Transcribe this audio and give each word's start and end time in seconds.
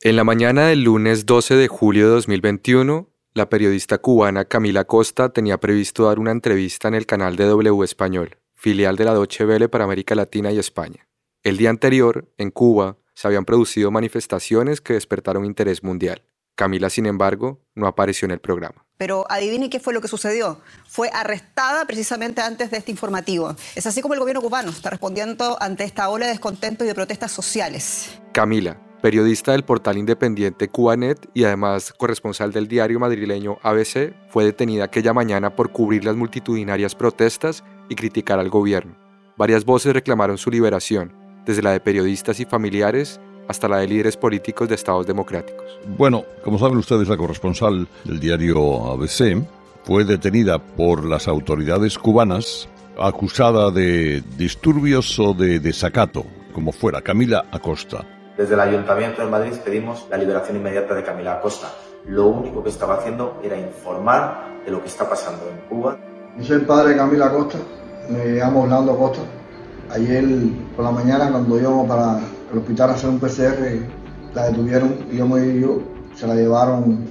En 0.00 0.14
la 0.14 0.22
mañana 0.22 0.68
del 0.68 0.84
lunes 0.84 1.26
12 1.26 1.56
de 1.56 1.66
julio 1.66 2.06
de 2.06 2.12
2021, 2.12 3.10
la 3.34 3.48
periodista 3.48 3.98
cubana 3.98 4.44
Camila 4.44 4.84
Costa 4.84 5.30
tenía 5.30 5.58
previsto 5.58 6.04
dar 6.04 6.20
una 6.20 6.30
entrevista 6.30 6.86
en 6.86 6.94
el 6.94 7.04
canal 7.04 7.34
de 7.34 7.46
W 7.46 7.84
Español, 7.84 8.38
filial 8.54 8.94
de 8.94 9.04
la 9.04 9.14
Deutsche 9.14 9.44
Welle 9.44 9.68
para 9.68 9.82
América 9.82 10.14
Latina 10.14 10.52
y 10.52 10.58
España. 10.60 11.08
El 11.42 11.56
día 11.56 11.70
anterior, 11.70 12.32
en 12.38 12.52
Cuba, 12.52 12.96
se 13.14 13.26
habían 13.26 13.44
producido 13.44 13.90
manifestaciones 13.90 14.80
que 14.80 14.92
despertaron 14.92 15.44
interés 15.44 15.82
mundial. 15.82 16.22
Camila, 16.54 16.90
sin 16.90 17.06
embargo, 17.06 17.60
no 17.74 17.88
apareció 17.88 18.26
en 18.26 18.30
el 18.30 18.40
programa. 18.40 18.86
Pero 18.98 19.26
adivine 19.28 19.68
qué 19.68 19.80
fue 19.80 19.94
lo 19.94 20.00
que 20.00 20.06
sucedió. 20.06 20.60
Fue 20.86 21.10
arrestada 21.12 21.86
precisamente 21.86 22.40
antes 22.40 22.70
de 22.70 22.76
este 22.76 22.92
informativo. 22.92 23.56
Es 23.74 23.86
así 23.86 24.00
como 24.00 24.14
el 24.14 24.20
gobierno 24.20 24.42
cubano 24.42 24.70
está 24.70 24.90
respondiendo 24.90 25.60
ante 25.60 25.82
esta 25.82 26.08
ola 26.08 26.26
de 26.26 26.32
descontento 26.32 26.84
y 26.84 26.86
de 26.86 26.94
protestas 26.94 27.32
sociales. 27.32 28.20
Camila, 28.32 28.80
periodista 29.00 29.52
del 29.52 29.64
portal 29.64 29.98
independiente 29.98 30.68
Cubanet 30.68 31.28
y 31.34 31.44
además 31.44 31.92
corresponsal 31.92 32.52
del 32.52 32.68
diario 32.68 33.00
madrileño 33.00 33.58
ABC, 33.62 34.14
fue 34.28 34.44
detenida 34.44 34.84
aquella 34.84 35.12
mañana 35.12 35.54
por 35.54 35.70
cubrir 35.70 36.04
las 36.04 36.16
multitudinarias 36.16 36.94
protestas 36.94 37.64
y 37.88 37.94
criticar 37.94 38.38
al 38.38 38.50
gobierno. 38.50 38.94
Varias 39.36 39.64
voces 39.64 39.92
reclamaron 39.92 40.38
su 40.38 40.50
liberación, 40.50 41.12
desde 41.46 41.62
la 41.62 41.72
de 41.72 41.80
periodistas 41.80 42.40
y 42.40 42.44
familiares 42.44 43.20
hasta 43.48 43.68
la 43.68 43.78
de 43.78 43.88
líderes 43.88 44.16
políticos 44.16 44.68
de 44.68 44.74
estados 44.74 45.06
democráticos. 45.06 45.64
Bueno, 45.96 46.24
como 46.44 46.58
saben 46.58 46.76
ustedes, 46.76 47.08
la 47.08 47.16
corresponsal 47.16 47.88
del 48.04 48.20
diario 48.20 48.92
ABC 48.92 49.42
fue 49.84 50.04
detenida 50.04 50.58
por 50.58 51.04
las 51.04 51.28
autoridades 51.28 51.96
cubanas 51.98 52.68
acusada 52.98 53.70
de 53.70 54.22
disturbios 54.36 55.18
o 55.18 55.32
de 55.32 55.60
desacato, 55.60 56.26
como 56.52 56.72
fuera, 56.72 57.00
Camila 57.00 57.46
Acosta. 57.52 58.04
Desde 58.38 58.54
el 58.54 58.60
Ayuntamiento 58.60 59.20
de 59.20 59.28
Madrid 59.28 59.52
pedimos 59.64 60.06
la 60.08 60.16
liberación 60.16 60.58
inmediata 60.58 60.94
de 60.94 61.02
Camila 61.02 61.32
Acosta. 61.32 61.72
Lo 62.06 62.28
único 62.28 62.62
que 62.62 62.68
estaba 62.68 62.94
haciendo 62.94 63.40
era 63.42 63.58
informar 63.58 64.62
de 64.64 64.70
lo 64.70 64.80
que 64.80 64.86
está 64.86 65.10
pasando 65.10 65.50
en 65.50 65.68
Cuba. 65.68 65.98
Yo 66.38 66.44
soy 66.44 66.56
el 66.58 66.64
padre 66.64 66.90
de 66.90 66.98
Camila 66.98 67.26
Acosta, 67.26 67.58
me 68.08 68.26
llamo 68.26 68.62
Orlando 68.62 68.92
Acosta. 68.92 69.22
Ayer 69.90 70.24
por 70.76 70.84
la 70.84 70.92
mañana 70.92 71.32
cuando 71.32 71.58
íbamos 71.58 71.88
para 71.88 72.20
el 72.52 72.58
hospital 72.58 72.90
a 72.90 72.92
hacer 72.92 73.10
un 73.10 73.18
PCR, 73.18 73.82
la 74.32 74.50
detuvieron 74.50 74.96
y 75.10 75.16
yo 75.16 75.26
me 75.26 75.58
yo, 75.58 75.80
se 76.14 76.28
la 76.28 76.36
llevaron 76.36 77.04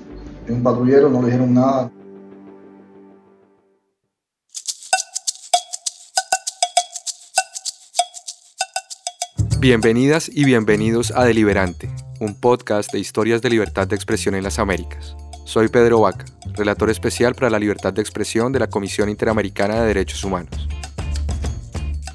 en 0.47 0.55
un 0.55 0.63
patrullero, 0.63 1.09
no 1.09 1.19
le 1.19 1.25
dijeron 1.25 1.53
nada. 1.53 1.91
Bienvenidas 9.59 10.29
y 10.31 10.45
bienvenidos 10.45 11.09
a 11.09 11.25
Deliberante, 11.25 11.89
un 12.19 12.39
podcast 12.39 12.93
de 12.93 12.99
historias 12.99 13.41
de 13.41 13.49
libertad 13.49 13.87
de 13.87 13.95
expresión 13.95 14.35
en 14.35 14.43
las 14.43 14.59
Américas. 14.59 15.15
Soy 15.45 15.67
Pedro 15.67 16.01
Vaca, 16.01 16.25
relator 16.53 16.91
especial 16.91 17.33
para 17.33 17.49
la 17.49 17.57
libertad 17.57 17.91
de 17.91 18.01
expresión 18.03 18.51
de 18.51 18.59
la 18.59 18.69
Comisión 18.69 19.09
Interamericana 19.09 19.81
de 19.81 19.87
Derechos 19.87 20.23
Humanos. 20.23 20.67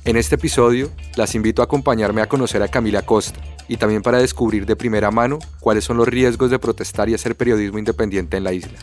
En 0.05 0.17
este 0.17 0.37
episodio, 0.37 0.89
las 1.17 1.35
invito 1.35 1.63
a 1.63 1.65
acompañarme 1.65 2.23
a 2.23 2.29
conocer 2.29 2.63
a 2.63 2.69
Camila 2.69 3.03
Costa 3.03 3.41
y 3.67 3.77
también 3.77 4.03
para 4.03 4.19
descubrir 4.19 4.65
de 4.65 4.77
primera 4.77 5.11
mano 5.11 5.41
cuáles 5.59 5.83
son 5.83 5.97
los 5.97 6.07
riesgos 6.07 6.49
de 6.49 6.61
protestar 6.61 7.09
y 7.09 7.15
hacer 7.15 7.35
periodismo 7.35 7.81
independiente 7.81 8.37
en 8.37 8.45
la 8.45 8.53
isla. 8.53 8.79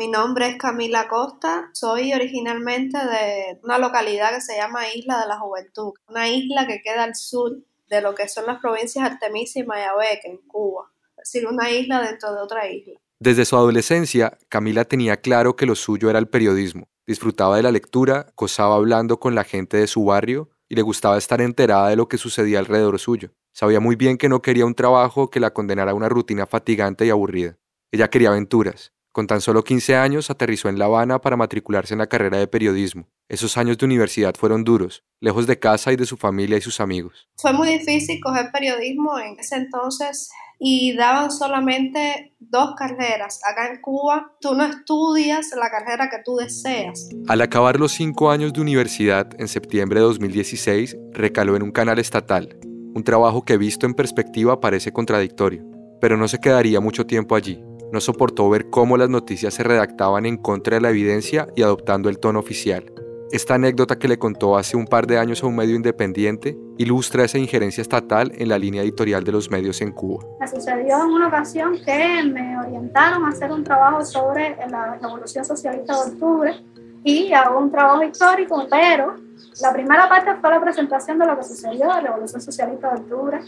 Mi 0.00 0.08
nombre 0.08 0.48
es 0.48 0.56
Camila 0.56 1.08
Costa, 1.08 1.68
soy 1.74 2.14
originalmente 2.14 2.96
de 2.96 3.60
una 3.62 3.76
localidad 3.76 4.34
que 4.34 4.40
se 4.40 4.56
llama 4.56 4.90
Isla 4.94 5.20
de 5.20 5.28
la 5.28 5.38
Juventud, 5.38 5.92
una 6.08 6.26
isla 6.26 6.66
que 6.66 6.80
queda 6.80 7.04
al 7.04 7.14
sur 7.14 7.58
de 7.90 8.00
lo 8.00 8.14
que 8.14 8.26
son 8.26 8.46
las 8.46 8.62
provincias 8.62 9.04
Artemisa 9.04 9.58
y 9.58 9.64
Mayabeque 9.64 10.22
en 10.24 10.38
Cuba, 10.46 10.90
es 11.18 11.30
decir, 11.30 11.46
una 11.46 11.70
isla 11.70 12.00
dentro 12.00 12.32
de 12.32 12.40
otra 12.40 12.66
isla. 12.72 12.94
Desde 13.18 13.44
su 13.44 13.56
adolescencia, 13.56 14.38
Camila 14.48 14.86
tenía 14.86 15.18
claro 15.18 15.54
que 15.54 15.66
lo 15.66 15.74
suyo 15.74 16.08
era 16.08 16.18
el 16.18 16.28
periodismo. 16.28 16.88
Disfrutaba 17.06 17.58
de 17.58 17.64
la 17.64 17.70
lectura, 17.70 18.32
gozaba 18.34 18.76
hablando 18.76 19.20
con 19.20 19.34
la 19.34 19.44
gente 19.44 19.76
de 19.76 19.86
su 19.86 20.06
barrio 20.06 20.48
y 20.66 20.76
le 20.76 20.82
gustaba 20.82 21.18
estar 21.18 21.42
enterada 21.42 21.90
de 21.90 21.96
lo 21.96 22.08
que 22.08 22.16
sucedía 22.16 22.58
alrededor 22.58 22.98
suyo. 22.98 23.34
Sabía 23.52 23.80
muy 23.80 23.96
bien 23.96 24.16
que 24.16 24.30
no 24.30 24.40
quería 24.40 24.64
un 24.64 24.74
trabajo 24.74 25.28
que 25.28 25.40
la 25.40 25.52
condenara 25.52 25.90
a 25.90 25.94
una 25.94 26.08
rutina 26.08 26.46
fatigante 26.46 27.04
y 27.04 27.10
aburrida. 27.10 27.58
Ella 27.92 28.08
quería 28.08 28.30
aventuras. 28.30 28.94
Con 29.12 29.26
tan 29.26 29.40
solo 29.40 29.64
15 29.64 29.96
años 29.96 30.30
aterrizó 30.30 30.68
en 30.68 30.78
La 30.78 30.84
Habana 30.84 31.20
para 31.20 31.36
matricularse 31.36 31.94
en 31.94 31.98
la 31.98 32.06
carrera 32.06 32.38
de 32.38 32.46
periodismo. 32.46 33.08
Esos 33.28 33.56
años 33.56 33.76
de 33.76 33.86
universidad 33.86 34.34
fueron 34.36 34.62
duros, 34.62 35.02
lejos 35.20 35.48
de 35.48 35.58
casa 35.58 35.92
y 35.92 35.96
de 35.96 36.06
su 36.06 36.16
familia 36.16 36.56
y 36.56 36.60
sus 36.60 36.80
amigos. 36.80 37.28
Fue 37.36 37.52
muy 37.52 37.68
difícil 37.68 38.20
coger 38.22 38.52
periodismo 38.52 39.18
en 39.18 39.36
ese 39.40 39.56
entonces 39.56 40.30
y 40.60 40.94
daban 40.94 41.32
solamente 41.32 42.36
dos 42.38 42.74
carreras. 42.76 43.40
Acá 43.44 43.72
en 43.72 43.80
Cuba 43.80 44.36
tú 44.40 44.54
no 44.54 44.64
estudias 44.64 45.50
la 45.56 45.70
carrera 45.70 46.08
que 46.08 46.18
tú 46.24 46.36
deseas. 46.36 47.08
Al 47.26 47.40
acabar 47.40 47.80
los 47.80 47.90
cinco 47.90 48.30
años 48.30 48.52
de 48.52 48.60
universidad, 48.60 49.28
en 49.40 49.48
septiembre 49.48 49.98
de 49.98 50.06
2016, 50.06 50.96
recaló 51.10 51.56
en 51.56 51.64
un 51.64 51.72
canal 51.72 51.98
estatal, 51.98 52.56
un 52.62 53.02
trabajo 53.02 53.44
que 53.44 53.56
visto 53.56 53.86
en 53.86 53.94
perspectiva 53.94 54.60
parece 54.60 54.92
contradictorio, 54.92 55.64
pero 56.00 56.16
no 56.16 56.28
se 56.28 56.38
quedaría 56.38 56.78
mucho 56.78 57.06
tiempo 57.06 57.34
allí. 57.34 57.60
No 57.92 58.00
soportó 58.00 58.48
ver 58.48 58.70
cómo 58.70 58.96
las 58.96 59.08
noticias 59.08 59.54
se 59.54 59.62
redactaban 59.62 60.26
en 60.26 60.36
contra 60.36 60.76
de 60.76 60.80
la 60.80 60.90
evidencia 60.90 61.48
y 61.56 61.62
adoptando 61.62 62.08
el 62.08 62.18
tono 62.18 62.38
oficial. 62.38 62.92
Esta 63.32 63.54
anécdota 63.54 63.96
que 63.96 64.08
le 64.08 64.18
contó 64.18 64.56
hace 64.56 64.76
un 64.76 64.86
par 64.86 65.06
de 65.06 65.16
años 65.16 65.42
a 65.42 65.46
un 65.46 65.54
medio 65.54 65.76
independiente 65.76 66.58
ilustra 66.78 67.24
esa 67.24 67.38
injerencia 67.38 67.80
estatal 67.80 68.32
en 68.34 68.48
la 68.48 68.58
línea 68.58 68.82
editorial 68.82 69.22
de 69.22 69.30
los 69.30 69.50
medios 69.50 69.80
en 69.80 69.92
Cuba. 69.92 70.24
Me 70.40 70.48
sucedió 70.48 71.04
en 71.04 71.10
una 71.10 71.28
ocasión 71.28 71.78
que 71.84 72.22
me 72.24 72.58
orientaron 72.58 73.24
a 73.24 73.28
hacer 73.28 73.52
un 73.52 73.62
trabajo 73.62 74.04
sobre 74.04 74.56
la 74.68 74.96
Revolución 75.00 75.44
Socialista 75.44 75.92
de 75.92 76.10
Octubre 76.10 76.64
y 77.04 77.32
hago 77.32 77.60
un 77.60 77.70
trabajo 77.70 78.02
histórico, 78.02 78.66
pero 78.68 79.14
la 79.62 79.72
primera 79.72 80.08
parte 80.08 80.34
fue 80.40 80.50
la 80.50 80.60
presentación 80.60 81.18
de 81.18 81.26
lo 81.26 81.36
que 81.36 81.44
sucedió 81.44 81.82
en 81.82 81.88
la 81.88 82.00
Revolución 82.00 82.40
Socialista 82.40 82.94
de 82.94 83.00
Octubre, 83.00 83.40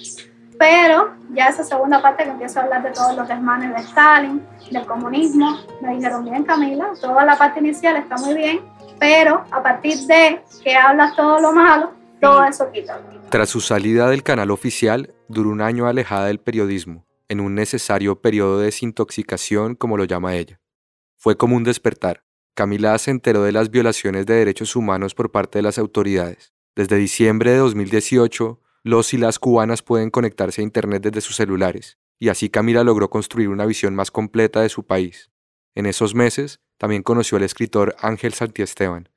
pero 0.62 1.10
ya 1.34 1.48
esa 1.48 1.64
segunda 1.64 2.00
parte 2.00 2.22
que 2.22 2.30
empiezo 2.30 2.60
a 2.60 2.62
hablar 2.62 2.84
de 2.84 2.92
todos 2.92 3.16
los 3.16 3.26
desmanes 3.26 3.74
de 3.74 3.80
Stalin, 3.82 4.46
del 4.70 4.86
comunismo, 4.86 5.58
me 5.80 5.96
dijeron, 5.96 6.24
bien 6.24 6.44
Camila, 6.44 6.92
toda 7.00 7.24
la 7.24 7.36
parte 7.36 7.58
inicial 7.58 7.96
está 7.96 8.16
muy 8.18 8.34
bien, 8.34 8.60
pero 9.00 9.44
a 9.50 9.60
partir 9.60 9.98
de 10.06 10.40
que 10.62 10.76
hablas 10.76 11.16
todo 11.16 11.40
lo 11.40 11.50
malo, 11.50 11.90
todo 12.20 12.44
eso 12.44 12.70
quita. 12.70 13.00
Tras 13.28 13.48
su 13.48 13.60
salida 13.60 14.08
del 14.08 14.22
canal 14.22 14.52
oficial, 14.52 15.12
duró 15.26 15.50
un 15.50 15.62
año 15.62 15.88
alejada 15.88 16.26
del 16.26 16.38
periodismo, 16.38 17.06
en 17.28 17.40
un 17.40 17.56
necesario 17.56 18.20
periodo 18.20 18.60
de 18.60 18.66
desintoxicación, 18.66 19.74
como 19.74 19.96
lo 19.96 20.04
llama 20.04 20.36
ella. 20.36 20.60
Fue 21.16 21.36
como 21.36 21.56
un 21.56 21.64
despertar. 21.64 22.22
Camila 22.54 22.96
se 22.98 23.10
enteró 23.10 23.42
de 23.42 23.50
las 23.50 23.72
violaciones 23.72 24.26
de 24.26 24.34
derechos 24.34 24.76
humanos 24.76 25.16
por 25.16 25.32
parte 25.32 25.58
de 25.58 25.62
las 25.62 25.78
autoridades. 25.78 26.54
Desde 26.76 26.94
diciembre 26.98 27.50
de 27.50 27.56
2018, 27.56 28.60
los 28.82 29.14
y 29.14 29.18
las 29.18 29.38
cubanas 29.38 29.82
pueden 29.82 30.10
conectarse 30.10 30.60
a 30.60 30.64
Internet 30.64 31.02
desde 31.02 31.20
sus 31.20 31.36
celulares, 31.36 31.98
y 32.18 32.28
así 32.28 32.50
Camila 32.50 32.84
logró 32.84 33.10
construir 33.10 33.48
una 33.48 33.66
visión 33.66 33.94
más 33.94 34.10
completa 34.10 34.60
de 34.60 34.68
su 34.68 34.84
país. 34.84 35.30
En 35.74 35.86
esos 35.86 36.14
meses, 36.14 36.60
también 36.78 37.02
conoció 37.02 37.38
al 37.38 37.44
escritor 37.44 37.94
Ángel 38.00 38.34
Santiesteban, 38.34 39.08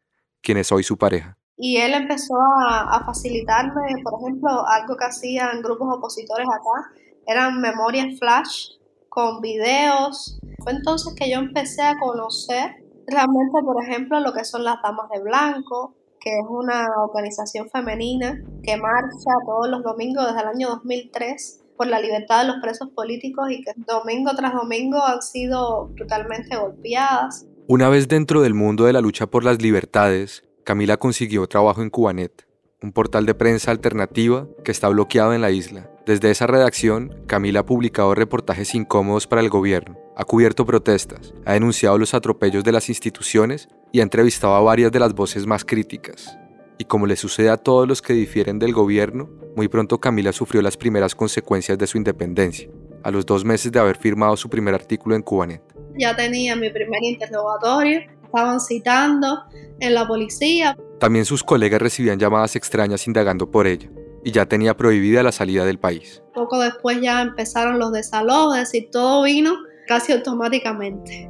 quien 0.42 0.58
es 0.58 0.72
hoy 0.72 0.84
su 0.84 0.98
pareja. 0.98 1.38
Y 1.58 1.78
él 1.78 1.94
empezó 1.94 2.36
a, 2.36 3.02
facilitarme, 3.06 4.04
por 4.04 4.22
ejemplo, 4.22 4.50
algo 4.68 4.96
que 4.98 5.06
hacían 5.06 5.62
grupos 5.62 5.98
opositores 5.98 6.48
acá, 6.48 7.02
eran 7.28 7.62
memorias 7.62 8.20
flash 8.20 8.72
con 9.10 9.42
videos. 9.42 10.38
Fue 10.64 10.74
entonces 10.74 11.14
que 11.16 11.30
yo 11.30 11.40
empecé 11.40 11.82
a 11.82 11.98
conocer 11.98 12.76
realmente, 13.08 13.62
por 13.64 13.84
ejemplo, 13.84 14.20
lo 14.20 14.34
que 14.34 14.44
son 14.44 14.64
las 14.64 14.82
Damas 14.82 15.10
de 15.10 15.22
Blanco, 15.22 15.96
que 16.26 16.32
es 16.32 16.46
una 16.50 16.88
organización 17.04 17.70
femenina 17.70 18.42
que 18.64 18.78
marcha 18.78 19.32
todos 19.46 19.70
los 19.70 19.84
domingos 19.84 20.26
desde 20.26 20.42
el 20.42 20.48
año 20.48 20.70
2003 20.70 21.62
por 21.78 21.86
la 21.86 22.00
libertad 22.00 22.42
de 22.42 22.48
los 22.48 22.58
presos 22.64 22.90
políticos 22.96 23.52
y 23.52 23.62
que 23.62 23.72
domingo 23.86 24.32
tras 24.36 24.54
domingo 24.54 25.04
han 25.04 25.22
sido 25.22 25.88
brutalmente 25.90 26.58
golpeadas. 26.58 27.46
Una 27.68 27.90
vez 27.90 28.08
dentro 28.08 28.42
del 28.42 28.56
mundo 28.56 28.86
de 28.86 28.94
la 28.94 29.02
lucha 29.02 29.28
por 29.28 29.44
las 29.44 29.62
libertades, 29.62 30.44
Camila 30.64 30.98
consiguió 30.98 31.46
trabajo 31.46 31.84
en 31.84 31.92
Cubanet, 31.92 32.48
un 32.82 32.92
portal 32.92 33.28
de 33.28 33.36
prensa 33.36 33.70
alternativa 33.70 34.48
que 34.64 34.72
está 34.72 34.90
bloqueado 34.90 35.34
en 35.36 35.42
la 35.42 35.52
isla. 35.52 35.92
Desde 36.08 36.32
esa 36.32 36.48
redacción, 36.48 37.24
Camila 37.28 37.60
ha 37.60 37.66
publicado 37.68 38.16
reportajes 38.16 38.74
incómodos 38.74 39.28
para 39.28 39.42
el 39.42 39.50
gobierno, 39.50 39.98
ha 40.16 40.26
cubierto 40.26 40.66
protestas, 40.66 41.36
ha 41.46 41.54
denunciado 41.54 42.00
los 42.00 42.16
atropellos 42.16 42.64
de 42.64 42.72
las 42.72 42.90
instituciones 42.90 43.68
y 43.96 44.02
ha 44.02 44.04
entrevistado 44.04 44.56
a 44.56 44.60
varias 44.60 44.92
de 44.92 45.00
las 45.00 45.14
voces 45.16 45.48
más 45.48 45.64
críticas. 45.64 46.38
Y 46.78 46.84
como 46.84 47.08
le 47.08 47.16
sucede 47.16 47.50
a 47.50 47.56
todos 47.56 47.88
los 47.88 48.02
que 48.02 48.12
difieren 48.12 48.60
del 48.60 48.74
gobierno, 48.74 49.30
muy 49.56 49.70
pronto 49.70 50.02
Camila 50.02 50.34
sufrió 50.34 50.62
las 50.62 50.76
primeras 50.76 51.16
consecuencias 51.16 51.78
de 51.78 51.88
su 51.88 51.98
independencia, 51.98 52.68
a 53.04 53.12
los 53.12 53.26
dos 53.26 53.46
meses 53.46 53.72
de 53.72 53.80
haber 53.80 53.96
firmado 53.96 54.36
su 54.36 54.50
primer 54.50 54.76
artículo 54.76 55.16
en 55.16 55.22
Cubanet. 55.22 55.62
Ya 55.98 56.14
tenía 56.14 56.58
mi 56.58 56.70
primer 56.72 57.02
interrogatorio, 57.04 58.02
estaban 58.26 58.60
citando 58.60 59.44
en 59.80 59.94
la 59.94 60.06
policía. 60.06 60.78
También 61.00 61.24
sus 61.24 61.42
colegas 61.42 61.82
recibían 61.82 62.20
llamadas 62.20 62.58
extrañas 62.58 63.08
indagando 63.08 63.50
por 63.50 63.66
ella. 63.66 63.90
y 64.26 64.32
ya 64.32 64.48
tenía 64.48 64.76
prohibida 64.76 65.22
la 65.22 65.32
salida 65.32 65.66
del 65.66 65.78
país. 65.78 66.24
Poco 66.34 66.60
después 66.60 67.00
ya 67.00 67.22
empezaron 67.22 67.78
los 67.78 67.94
desalojos, 67.94 68.58
es 68.58 68.72
decir, 68.72 68.90
todo 68.92 69.24
vino 69.24 69.54
casi 69.88 70.14
automáticamente. 70.14 71.30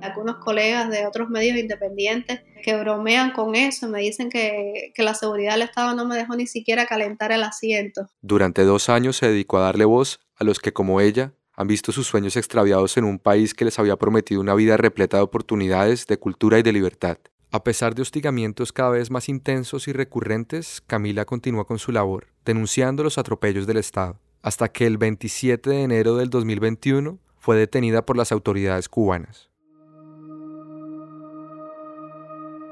Algunos 0.00 0.36
colegas 0.36 0.90
de 0.90 1.06
otros 1.06 1.28
medios 1.28 1.56
independientes 1.56 2.40
que 2.62 2.76
bromean 2.76 3.32
con 3.32 3.54
eso, 3.54 3.88
me 3.88 4.00
dicen 4.00 4.30
que, 4.30 4.92
que 4.94 5.02
la 5.02 5.14
seguridad 5.14 5.52
del 5.52 5.62
Estado 5.62 5.94
no 5.94 6.04
me 6.06 6.16
dejó 6.16 6.36
ni 6.36 6.46
siquiera 6.46 6.86
calentar 6.86 7.32
el 7.32 7.42
asiento. 7.42 8.08
Durante 8.20 8.64
dos 8.64 8.88
años 8.88 9.16
se 9.16 9.28
dedicó 9.28 9.58
a 9.58 9.62
darle 9.62 9.84
voz 9.84 10.20
a 10.36 10.44
los 10.44 10.60
que, 10.60 10.72
como 10.72 11.00
ella, 11.00 11.32
han 11.58 11.66
visto 11.66 11.90
sus 11.90 12.06
sueños 12.06 12.36
extraviados 12.36 12.96
en 12.96 13.04
un 13.04 13.18
país 13.18 13.52
que 13.52 13.64
les 13.64 13.80
había 13.80 13.96
prometido 13.96 14.40
una 14.40 14.54
vida 14.54 14.76
repleta 14.76 15.16
de 15.16 15.24
oportunidades, 15.24 16.06
de 16.06 16.16
cultura 16.16 16.58
y 16.58 16.62
de 16.62 16.72
libertad. 16.72 17.18
A 17.50 17.64
pesar 17.64 17.94
de 17.94 18.02
hostigamientos 18.02 18.72
cada 18.72 18.90
vez 18.90 19.10
más 19.10 19.28
intensos 19.28 19.88
y 19.88 19.92
recurrentes, 19.92 20.82
Camila 20.86 21.24
continúa 21.24 21.66
con 21.66 21.80
su 21.80 21.90
labor, 21.90 22.28
denunciando 22.44 23.02
los 23.02 23.18
atropellos 23.18 23.66
del 23.66 23.78
Estado, 23.78 24.20
hasta 24.42 24.68
que 24.68 24.86
el 24.86 24.98
27 24.98 25.68
de 25.68 25.82
enero 25.82 26.14
del 26.14 26.30
2021 26.30 27.18
fue 27.38 27.56
detenida 27.56 28.04
por 28.04 28.16
las 28.16 28.30
autoridades 28.30 28.88
cubanas. 28.88 29.47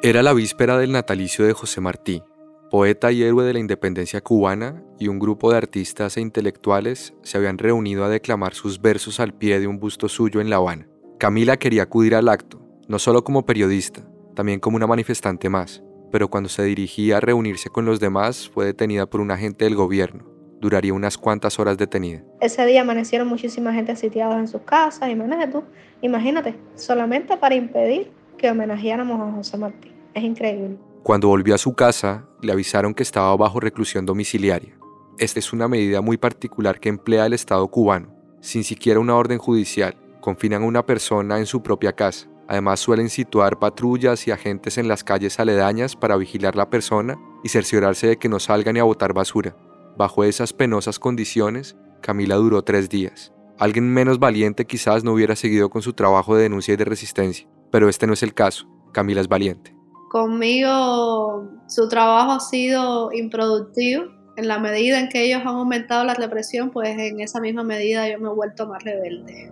Era 0.03 0.23
la 0.23 0.35
víspera 0.35 0.77
del 0.77 0.93
natalicio 0.93 1.47
de 1.47 1.55
José 1.55 1.81
Martí, 1.81 2.23
poeta 2.71 3.13
y 3.13 3.23
héroe 3.23 3.47
de 3.47 3.55
la 3.55 3.61
independencia 3.61 4.21
cubana, 4.21 4.85
y 4.99 5.09
un 5.09 5.19
grupo 5.19 5.51
de 5.51 5.57
artistas 5.57 6.19
e 6.19 6.21
intelectuales 6.21 7.15
se 7.23 7.39
habían 7.39 7.57
reunido 7.57 8.05
a 8.05 8.11
declamar 8.11 8.53
sus 8.53 8.83
versos 8.83 9.21
al 9.21 9.33
pie 9.33 9.59
de 9.59 9.67
un 9.67 9.79
busto 9.81 10.11
suyo 10.11 10.43
en 10.43 10.51
La 10.51 10.57
Habana. 10.57 10.87
Camila 11.19 11.57
quería 11.57 11.85
acudir 11.85 12.15
al 12.15 12.29
acto, 12.29 12.61
no 12.89 12.99
solo 12.99 13.25
como 13.25 13.47
periodista, 13.47 14.07
también 14.35 14.61
como 14.61 14.77
una 14.77 14.87
manifestante 14.87 15.49
más, 15.49 15.83
pero 16.13 16.29
cuando 16.29 16.51
se 16.51 16.63
dirigía 16.63 17.17
a 17.17 17.21
reunirse 17.21 17.71
con 17.71 17.87
los 17.87 17.99
demás 17.99 18.51
fue 18.51 18.67
detenida 18.67 19.07
por 19.07 19.23
un 19.23 19.31
agente 19.31 19.65
del 19.65 19.77
gobierno. 19.77 20.27
Duraría 20.61 20.93
unas 20.93 21.17
cuantas 21.17 21.59
horas 21.59 21.79
detenida. 21.79 22.23
Ese 22.43 22.67
día 22.67 22.83
amanecieron 22.83 23.29
muchísima 23.29 23.73
gente 23.73 23.97
sitiada 23.97 24.39
en 24.39 24.47
sus 24.47 24.61
casas, 24.61 25.09
imagínate 25.09 25.53
tú, 25.53 25.65
imagínate, 26.03 26.55
solamente 26.75 27.39
para 27.39 27.55
impedir 27.55 28.11
que 28.37 28.51
homenajeáramos 28.51 29.21
a 29.21 29.33
José 29.33 29.59
Martí. 29.59 29.93
Es 30.15 30.23
increíble. 30.23 30.77
Cuando 31.03 31.29
volvió 31.29 31.55
a 31.55 31.59
su 31.59 31.75
casa, 31.75 32.27
le 32.43 32.53
avisaron 32.53 32.95
que 32.95 33.03
estaba 33.03 33.37
bajo 33.37 33.61
reclusión 33.61 34.07
domiciliaria. 34.07 34.77
Esta 35.19 35.39
es 35.39 35.53
una 35.53 35.69
medida 35.69 36.01
muy 36.01 36.17
particular 36.17 36.81
que 36.81 36.89
emplea 36.89 37.27
el 37.27 37.33
Estado 37.33 37.67
cubano, 37.69 38.09
sin 38.41 38.65
siquiera 38.65 39.01
una 39.01 39.15
orden 39.15 39.39
judicial. 39.39 39.97
Confinan 40.21 40.63
a 40.63 40.67
una 40.67 40.85
persona 40.85 41.39
en 41.39 41.47
su 41.47 41.63
propia 41.63 41.93
casa 41.93 42.29
Además 42.49 42.81
suelen 42.81 43.11
situar 43.11 43.59
patrullas 43.59 44.27
y 44.29 44.31
agentes 44.31 44.79
en 44.79 44.89
las 44.89 45.03
calles 45.03 45.41
aledañas 45.41 45.97
para 45.97 46.17
vigilar 46.17 46.55
la 46.55 46.71
persona 46.71 47.19
y 47.43 47.49
cerciorarse 47.49 48.07
de 48.07 48.19
que 48.19 48.29
no 48.29 48.39
salga 48.39 48.73
ni 48.73 48.79
a 48.79 48.85
botar 48.85 49.13
basura. 49.13 49.57
Bajo 49.97 50.25
esas 50.25 50.53
penosas 50.53 50.99
condiciones, 50.99 51.77
Camila 52.03 52.37
duró 52.37 52.63
tres 52.63 52.89
días. 52.89 53.33
Alguien 53.59 53.93
menos 53.93 54.19
valiente 54.19 54.67
quizás 54.67 55.03
no 55.03 55.13
hubiera 55.13 55.35
seguido 55.35 55.71
con 55.71 55.83
su 55.83 55.93
trabajo 55.95 56.37
de 56.37 56.45
denuncia 56.45 56.75
y 56.75 56.77
de 56.77 56.85
resistencia, 56.85 57.49
pero 57.71 57.89
este 57.89 58.07
no 58.07 58.13
es 58.13 58.23
el 58.23 58.35
caso. 58.35 58.69
Camila 58.93 59.21
es 59.21 59.29
valiente. 59.29 59.77
Conmigo 60.11 61.51
su 61.69 61.89
trabajo 61.89 62.33
ha 62.33 62.41
sido 62.41 63.13
improductivo. 63.13 64.05
En 64.37 64.49
la 64.49 64.59
medida 64.59 65.01
en 65.01 65.09
que 65.09 65.25
ellos 65.25 65.41
han 65.41 65.49
aumentado 65.49 66.05
la 66.05 66.15
represión, 66.15 66.71
pues 66.71 66.91
en 66.91 67.21
esa 67.21 67.41
misma 67.41 67.65
medida 67.65 68.09
yo 68.09 68.19
me 68.19 68.29
he 68.29 68.33
vuelto 68.33 68.67
más 68.67 68.83
rebelde. 68.85 69.51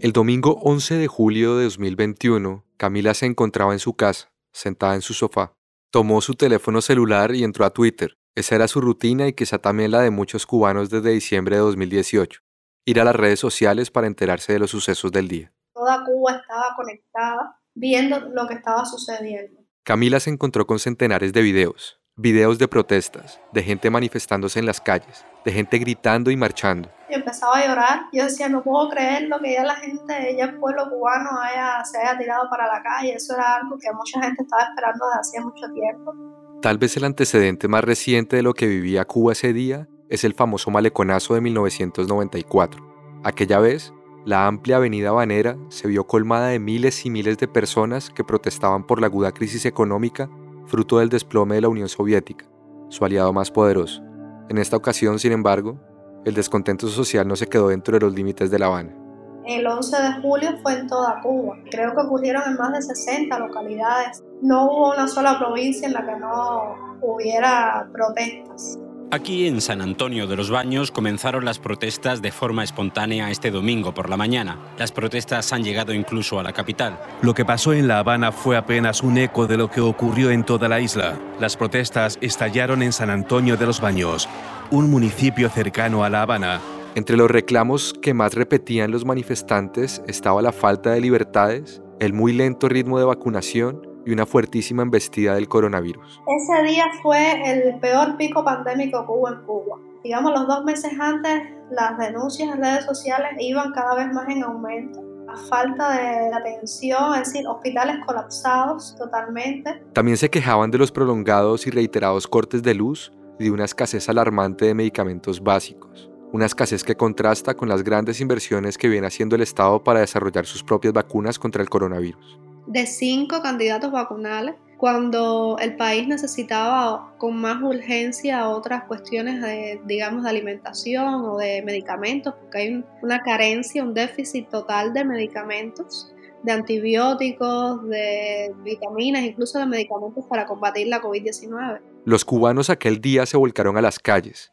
El 0.00 0.12
domingo 0.12 0.58
11 0.62 0.96
de 0.96 1.06
julio 1.06 1.56
de 1.56 1.64
2021, 1.64 2.64
Camila 2.76 3.14
se 3.14 3.26
encontraba 3.26 3.72
en 3.72 3.78
su 3.78 3.94
casa, 3.94 4.30
sentada 4.52 4.94
en 4.94 5.02
su 5.02 5.14
sofá. 5.14 5.54
Tomó 5.90 6.20
su 6.20 6.34
teléfono 6.34 6.82
celular 6.82 7.34
y 7.34 7.44
entró 7.44 7.64
a 7.64 7.70
Twitter. 7.70 8.18
Esa 8.34 8.56
era 8.56 8.68
su 8.68 8.82
rutina 8.82 9.26
y 9.28 9.32
quizá 9.32 9.58
también 9.58 9.92
la 9.92 10.02
de 10.02 10.10
muchos 10.10 10.44
cubanos 10.44 10.90
desde 10.90 11.12
diciembre 11.12 11.56
de 11.56 11.62
2018. 11.62 12.40
Ir 12.84 13.00
a 13.00 13.04
las 13.04 13.16
redes 13.16 13.40
sociales 13.40 13.90
para 13.90 14.06
enterarse 14.06 14.52
de 14.52 14.58
los 14.58 14.70
sucesos 14.70 15.10
del 15.10 15.28
día. 15.28 15.55
Toda 15.86 16.04
Cuba 16.04 16.32
estaba 16.32 16.74
conectada 16.74 17.60
viendo 17.72 18.18
lo 18.18 18.48
que 18.48 18.54
estaba 18.54 18.84
sucediendo. 18.84 19.60
Camila 19.84 20.18
se 20.18 20.30
encontró 20.30 20.66
con 20.66 20.80
centenares 20.80 21.32
de 21.32 21.42
videos, 21.42 22.00
videos 22.16 22.58
de 22.58 22.66
protestas, 22.66 23.40
de 23.52 23.62
gente 23.62 23.88
manifestándose 23.88 24.58
en 24.58 24.66
las 24.66 24.80
calles, 24.80 25.24
de 25.44 25.52
gente 25.52 25.78
gritando 25.78 26.32
y 26.32 26.36
marchando. 26.36 26.90
Y 27.08 27.14
empezaba 27.14 27.58
a 27.58 27.68
llorar. 27.68 28.00
Yo 28.12 28.24
decía, 28.24 28.48
no 28.48 28.64
puedo 28.64 28.88
creer 28.88 29.28
lo 29.28 29.38
que 29.38 29.52
ya 29.52 29.62
la 29.62 29.76
gente, 29.76 30.34
ya 30.36 30.46
el 30.46 30.58
pueblo 30.58 30.90
cubano 30.90 31.40
haya, 31.40 31.84
se 31.84 31.98
haya 31.98 32.18
tirado 32.18 32.50
para 32.50 32.66
la 32.66 32.82
calle. 32.82 33.14
Eso 33.14 33.34
era 33.34 33.54
algo 33.54 33.78
que 33.78 33.92
mucha 33.92 34.20
gente 34.20 34.42
estaba 34.42 34.64
esperando 34.64 35.06
desde 35.06 35.20
hacía 35.20 35.40
mucho 35.40 35.72
tiempo. 35.72 36.14
Tal 36.62 36.78
vez 36.78 36.96
el 36.96 37.04
antecedente 37.04 37.68
más 37.68 37.84
reciente 37.84 38.34
de 38.34 38.42
lo 38.42 38.54
que 38.54 38.66
vivía 38.66 39.04
Cuba 39.04 39.34
ese 39.34 39.52
día 39.52 39.86
es 40.08 40.24
el 40.24 40.34
famoso 40.34 40.72
maleconazo 40.72 41.34
de 41.34 41.42
1994. 41.42 43.20
Aquella 43.22 43.60
vez, 43.60 43.92
la 44.26 44.48
amplia 44.48 44.78
avenida 44.78 45.12
Banera 45.12 45.56
se 45.68 45.86
vio 45.86 46.04
colmada 46.04 46.48
de 46.48 46.58
miles 46.58 47.06
y 47.06 47.10
miles 47.10 47.38
de 47.38 47.46
personas 47.46 48.10
que 48.10 48.24
protestaban 48.24 48.84
por 48.84 49.00
la 49.00 49.06
aguda 49.06 49.30
crisis 49.30 49.64
económica 49.66 50.28
fruto 50.66 50.98
del 50.98 51.08
desplome 51.08 51.54
de 51.54 51.60
la 51.60 51.68
Unión 51.68 51.88
Soviética, 51.88 52.44
su 52.88 53.04
aliado 53.04 53.32
más 53.32 53.52
poderoso. 53.52 54.02
En 54.48 54.58
esta 54.58 54.76
ocasión, 54.76 55.20
sin 55.20 55.30
embargo, 55.30 55.78
el 56.24 56.34
descontento 56.34 56.88
social 56.88 57.28
no 57.28 57.36
se 57.36 57.46
quedó 57.46 57.68
dentro 57.68 57.94
de 57.94 58.04
los 58.04 58.14
límites 58.16 58.50
de 58.50 58.58
La 58.58 58.66
Habana. 58.66 58.96
El 59.44 59.64
11 59.64 59.96
de 59.96 60.12
julio 60.20 60.58
fue 60.60 60.72
en 60.72 60.88
toda 60.88 61.20
Cuba. 61.22 61.58
Creo 61.70 61.94
que 61.94 62.00
ocurrieron 62.00 62.42
en 62.48 62.56
más 62.56 62.72
de 62.72 62.82
60 62.82 63.38
localidades. 63.38 64.24
No 64.42 64.64
hubo 64.64 64.90
una 64.90 65.06
sola 65.06 65.38
provincia 65.38 65.86
en 65.86 65.94
la 65.94 66.04
que 66.04 66.16
no 66.16 66.98
hubiera 67.00 67.88
protestas. 67.92 68.76
Aquí 69.12 69.46
en 69.46 69.60
San 69.60 69.82
Antonio 69.82 70.26
de 70.26 70.34
los 70.34 70.50
Baños 70.50 70.90
comenzaron 70.90 71.44
las 71.44 71.60
protestas 71.60 72.22
de 72.22 72.32
forma 72.32 72.64
espontánea 72.64 73.30
este 73.30 73.52
domingo 73.52 73.94
por 73.94 74.10
la 74.10 74.16
mañana. 74.16 74.58
Las 74.78 74.90
protestas 74.90 75.52
han 75.52 75.62
llegado 75.62 75.94
incluso 75.94 76.40
a 76.40 76.42
la 76.42 76.52
capital. 76.52 76.98
Lo 77.22 77.32
que 77.32 77.44
pasó 77.44 77.72
en 77.72 77.86
La 77.86 78.00
Habana 78.00 78.32
fue 78.32 78.56
apenas 78.56 79.04
un 79.04 79.16
eco 79.16 79.46
de 79.46 79.58
lo 79.58 79.70
que 79.70 79.80
ocurrió 79.80 80.32
en 80.32 80.44
toda 80.44 80.68
la 80.68 80.80
isla. 80.80 81.16
Las 81.38 81.56
protestas 81.56 82.18
estallaron 82.20 82.82
en 82.82 82.92
San 82.92 83.10
Antonio 83.10 83.56
de 83.56 83.66
los 83.66 83.80
Baños, 83.80 84.28
un 84.72 84.90
municipio 84.90 85.48
cercano 85.50 86.02
a 86.02 86.10
La 86.10 86.22
Habana. 86.22 86.60
Entre 86.96 87.16
los 87.16 87.30
reclamos 87.30 87.94
que 87.94 88.12
más 88.12 88.34
repetían 88.34 88.90
los 88.90 89.04
manifestantes 89.04 90.02
estaba 90.08 90.42
la 90.42 90.50
falta 90.50 90.90
de 90.90 91.00
libertades, 91.00 91.80
el 92.00 92.12
muy 92.12 92.32
lento 92.32 92.68
ritmo 92.68 92.98
de 92.98 93.04
vacunación 93.04 93.95
y 94.06 94.12
una 94.12 94.24
fuertísima 94.24 94.82
embestida 94.82 95.34
del 95.34 95.48
coronavirus. 95.48 96.22
Ese 96.26 96.62
día 96.62 96.84
fue 97.02 97.42
el 97.50 97.78
peor 97.80 98.16
pico 98.16 98.44
pandémico 98.44 99.04
que 99.04 99.12
hubo 99.12 99.28
en 99.28 99.42
Cuba. 99.44 99.78
Digamos, 100.02 100.32
los 100.32 100.46
dos 100.46 100.64
meses 100.64 100.92
antes, 100.98 101.42
las 101.70 101.98
denuncias 101.98 102.54
en 102.54 102.62
redes 102.62 102.84
sociales 102.84 103.32
iban 103.40 103.72
cada 103.72 103.96
vez 103.96 104.12
más 104.14 104.28
en 104.28 104.44
aumento. 104.44 105.02
La 105.26 105.36
falta 105.36 105.90
de 105.90 106.32
atención, 106.32 107.14
es 107.14 107.32
decir, 107.32 107.48
hospitales 107.48 107.96
colapsados 108.06 108.94
totalmente. 108.96 109.82
También 109.92 110.16
se 110.16 110.30
quejaban 110.30 110.70
de 110.70 110.78
los 110.78 110.92
prolongados 110.92 111.66
y 111.66 111.70
reiterados 111.70 112.28
cortes 112.28 112.62
de 112.62 112.74
luz 112.74 113.12
y 113.40 113.44
de 113.44 113.50
una 113.50 113.64
escasez 113.64 114.08
alarmante 114.08 114.66
de 114.66 114.74
medicamentos 114.74 115.42
básicos. 115.42 116.08
Una 116.32 116.46
escasez 116.46 116.84
que 116.84 116.94
contrasta 116.94 117.54
con 117.54 117.68
las 117.68 117.82
grandes 117.82 118.20
inversiones 118.20 118.78
que 118.78 118.88
viene 118.88 119.08
haciendo 119.08 119.34
el 119.34 119.42
Estado 119.42 119.82
para 119.82 120.00
desarrollar 120.00 120.46
sus 120.46 120.62
propias 120.62 120.92
vacunas 120.92 121.40
contra 121.40 121.62
el 121.62 121.68
coronavirus 121.68 122.45
de 122.66 122.86
cinco 122.86 123.42
candidatos 123.42 123.92
vacunales 123.92 124.54
cuando 124.76 125.56
el 125.60 125.76
país 125.76 126.06
necesitaba 126.06 127.14
con 127.18 127.36
más 127.36 127.62
urgencia 127.62 128.48
otras 128.48 128.84
cuestiones 128.84 129.40
de, 129.40 129.80
digamos, 129.86 130.22
de 130.22 130.30
alimentación 130.30 131.24
o 131.24 131.38
de 131.38 131.62
medicamentos, 131.62 132.34
porque 132.34 132.58
hay 132.58 132.84
una 133.02 133.22
carencia, 133.22 133.82
un 133.82 133.94
déficit 133.94 134.48
total 134.50 134.92
de 134.92 135.04
medicamentos, 135.04 136.12
de 136.42 136.52
antibióticos, 136.52 137.88
de 137.88 138.54
vitaminas, 138.62 139.22
incluso 139.22 139.58
de 139.58 139.66
medicamentos 139.66 140.24
para 140.28 140.46
combatir 140.46 140.88
la 140.88 141.00
COVID-19. 141.00 141.80
Los 142.04 142.24
cubanos 142.24 142.68
aquel 142.68 143.00
día 143.00 143.24
se 143.24 143.36
volcaron 143.36 143.78
a 143.78 143.80
las 143.80 143.98
calles. 143.98 144.52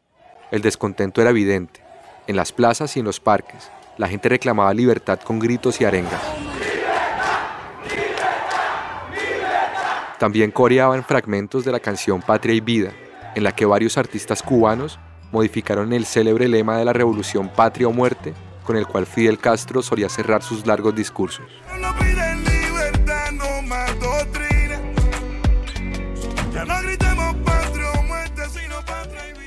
El 0.50 0.62
descontento 0.62 1.20
era 1.20 1.30
evidente. 1.30 1.80
En 2.26 2.36
las 2.36 2.52
plazas 2.52 2.96
y 2.96 3.00
en 3.00 3.06
los 3.06 3.20
parques, 3.20 3.70
la 3.98 4.08
gente 4.08 4.30
reclamaba 4.30 4.72
libertad 4.72 5.20
con 5.20 5.38
gritos 5.38 5.80
y 5.80 5.84
arengas. 5.84 6.53
También 10.24 10.52
coreaban 10.52 11.04
fragmentos 11.04 11.66
de 11.66 11.70
la 11.70 11.80
canción 11.80 12.22
Patria 12.22 12.54
y 12.54 12.60
Vida, 12.60 12.94
en 13.34 13.44
la 13.44 13.52
que 13.52 13.66
varios 13.66 13.98
artistas 13.98 14.42
cubanos 14.42 14.98
modificaron 15.32 15.92
el 15.92 16.06
célebre 16.06 16.48
lema 16.48 16.78
de 16.78 16.86
la 16.86 16.94
revolución 16.94 17.50
Patria 17.50 17.88
o 17.88 17.92
Muerte, 17.92 18.32
con 18.64 18.78
el 18.78 18.86
cual 18.86 19.04
Fidel 19.04 19.38
Castro 19.38 19.82
solía 19.82 20.08
cerrar 20.08 20.42
sus 20.42 20.66
largos 20.66 20.94
discursos. 20.94 21.44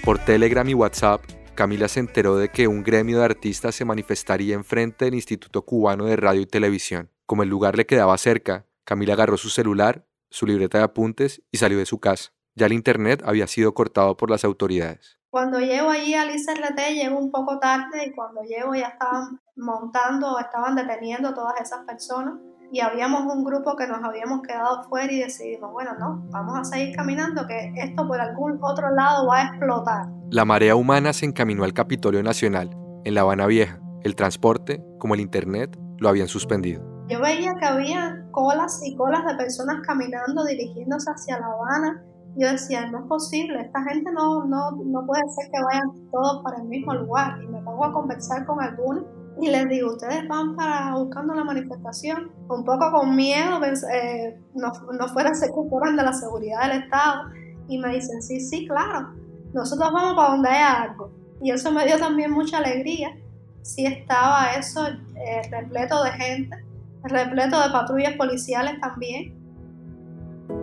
Por 0.03 0.19
Telegram 0.19 0.69
y 0.69 0.75
WhatsApp, 0.75 1.23
Camila 1.55 1.87
se 1.87 2.01
enteró 2.01 2.37
de 2.37 2.49
que 2.49 2.67
un 2.67 2.83
gremio 2.83 3.17
de 3.17 3.25
artistas 3.25 3.73
se 3.73 3.83
manifestaría 3.83 4.53
enfrente 4.53 5.05
del 5.05 5.15
Instituto 5.15 5.63
Cubano 5.63 6.05
de 6.05 6.17
Radio 6.17 6.41
y 6.41 6.45
Televisión. 6.45 7.09
Como 7.25 7.41
el 7.41 7.49
lugar 7.49 7.75
le 7.75 7.87
quedaba 7.87 8.15
cerca, 8.19 8.67
Camila 8.83 9.13
agarró 9.13 9.37
su 9.37 9.49
celular 9.49 10.06
su 10.29 10.45
libreta 10.45 10.79
de 10.79 10.83
apuntes 10.85 11.41
y 11.51 11.57
salió 11.57 11.77
de 11.77 11.85
su 11.85 11.99
casa. 11.99 12.31
Ya 12.55 12.65
el 12.65 12.73
Internet 12.73 13.21
había 13.25 13.47
sido 13.47 13.73
cortado 13.73 14.17
por 14.17 14.29
las 14.29 14.43
autoridades. 14.43 15.17
Cuando 15.29 15.59
llego 15.59 15.89
allí 15.89 16.13
al 16.15 16.29
ICRT 16.29 16.79
llego 16.93 17.19
un 17.19 17.31
poco 17.31 17.59
tarde 17.59 18.07
y 18.07 18.15
cuando 18.15 18.41
llego 18.43 18.73
ya 18.73 18.87
estaban 18.87 19.39
montando, 19.55 20.39
estaban 20.39 20.75
deteniendo 20.75 21.33
todas 21.33 21.59
esas 21.61 21.85
personas 21.85 22.39
y 22.71 22.79
habíamos 22.79 23.21
un 23.33 23.43
grupo 23.43 23.75
que 23.75 23.87
nos 23.87 24.03
habíamos 24.03 24.41
quedado 24.41 24.83
fuera 24.89 25.11
y 25.11 25.19
decidimos, 25.19 25.71
bueno, 25.71 25.91
no, 25.99 26.25
vamos 26.31 26.59
a 26.59 26.63
seguir 26.63 26.95
caminando 26.95 27.45
que 27.47 27.73
esto 27.75 28.07
por 28.07 28.19
algún 28.19 28.59
otro 28.61 28.89
lado 28.89 29.27
va 29.27 29.39
a 29.39 29.47
explotar. 29.49 30.07
La 30.31 30.45
marea 30.45 30.75
humana 30.75 31.13
se 31.13 31.25
encaminó 31.25 31.63
al 31.63 31.73
Capitolio 31.73 32.23
Nacional, 32.23 32.75
en 33.05 33.13
La 33.13 33.21
Habana 33.21 33.45
Vieja. 33.47 33.79
El 34.03 34.15
transporte, 34.15 34.83
como 34.99 35.15
el 35.15 35.21
Internet, 35.21 35.77
lo 35.99 36.09
habían 36.09 36.27
suspendido. 36.27 36.96
Yo 37.07 37.21
veía 37.21 37.55
que 37.55 37.65
había 37.65 38.25
colas 38.31 38.81
y 38.83 38.95
colas 38.95 39.25
de 39.25 39.35
personas 39.35 39.85
caminando, 39.85 40.45
dirigiéndose 40.45 41.09
hacia 41.09 41.39
La 41.39 41.47
Habana. 41.47 42.03
Yo 42.35 42.51
decía, 42.51 42.89
no 42.91 42.99
es 42.99 43.05
posible, 43.05 43.61
esta 43.61 43.81
gente 43.83 44.11
no, 44.11 44.45
no, 44.45 44.71
no 44.71 45.05
puede 45.05 45.23
ser 45.29 45.49
que 45.51 45.63
vayan 45.63 46.11
todos 46.11 46.43
para 46.43 46.57
el 46.57 46.67
mismo 46.67 46.93
lugar. 46.93 47.41
Y 47.41 47.47
me 47.47 47.61
pongo 47.61 47.85
a 47.85 47.93
conversar 47.93 48.45
con 48.45 48.61
algunos 48.61 49.05
y 49.39 49.49
les 49.49 49.69
digo, 49.69 49.91
¿ustedes 49.91 50.27
van 50.27 50.55
para 50.55 50.95
buscando 50.95 51.35
la 51.35 51.43
manifestación? 51.43 52.31
Un 52.49 52.63
poco 52.63 52.91
con 52.91 53.15
miedo, 53.15 53.59
eh, 53.93 54.39
no, 54.55 54.71
no 54.93 55.07
fuera 55.09 55.31
ocuparan 55.49 55.95
de 55.95 56.03
la 56.03 56.13
seguridad 56.13 56.61
del 56.63 56.83
Estado. 56.83 57.29
Y 57.67 57.77
me 57.77 57.93
dicen, 57.93 58.21
sí, 58.23 58.39
sí, 58.39 58.67
claro, 58.67 59.13
nosotros 59.53 59.91
vamos 59.93 60.15
para 60.15 60.29
donde 60.31 60.49
haya 60.49 60.81
algo. 60.83 61.11
Y 61.41 61.51
eso 61.51 61.71
me 61.71 61.85
dio 61.85 61.99
también 61.99 62.31
mucha 62.31 62.57
alegría. 62.57 63.15
Sí 63.61 63.85
estaba 63.85 64.53
eso 64.57 64.87
eh, 64.87 65.41
repleto 65.51 66.03
de 66.03 66.11
gente, 66.11 66.57
repleto 67.03 67.61
de 67.61 67.69
patrullas 67.69 68.13
policiales 68.13 68.79
también. 68.79 69.35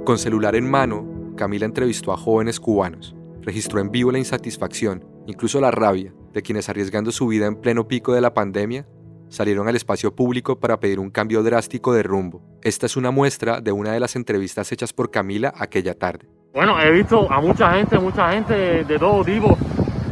Con 0.04 0.18
celular 0.18 0.54
en 0.54 0.70
mano, 0.70 1.32
Camila 1.36 1.66
entrevistó 1.66 2.12
a 2.12 2.16
jóvenes 2.16 2.60
cubanos, 2.60 3.14
registró 3.42 3.80
en 3.80 3.90
vivo 3.90 4.12
la 4.12 4.18
insatisfacción, 4.18 5.04
incluso 5.26 5.60
la 5.60 5.70
rabia, 5.70 6.12
de 6.32 6.42
quienes 6.42 6.68
arriesgando 6.68 7.12
su 7.12 7.26
vida 7.26 7.46
en 7.46 7.56
pleno 7.56 7.88
pico 7.88 8.12
de 8.12 8.20
la 8.20 8.34
pandemia, 8.34 8.86
salieron 9.28 9.68
al 9.68 9.76
espacio 9.76 10.14
público 10.14 10.60
para 10.60 10.78
pedir 10.78 11.00
un 11.00 11.10
cambio 11.10 11.42
drástico 11.42 11.92
de 11.92 12.02
rumbo. 12.02 12.42
Esta 12.62 12.86
es 12.86 12.96
una 12.96 13.10
muestra 13.10 13.60
de 13.60 13.72
una 13.72 13.92
de 13.92 14.00
las 14.00 14.16
entrevistas 14.16 14.70
hechas 14.72 14.92
por 14.92 15.10
Camila 15.10 15.52
aquella 15.56 15.94
tarde. 15.94 16.28
Bueno, 16.52 16.80
he 16.80 16.90
visto 16.90 17.30
a 17.30 17.40
mucha 17.40 17.72
gente, 17.72 17.98
mucha 17.98 18.32
gente 18.32 18.84
de 18.84 18.98
todo 18.98 19.24
tipo, 19.24 19.58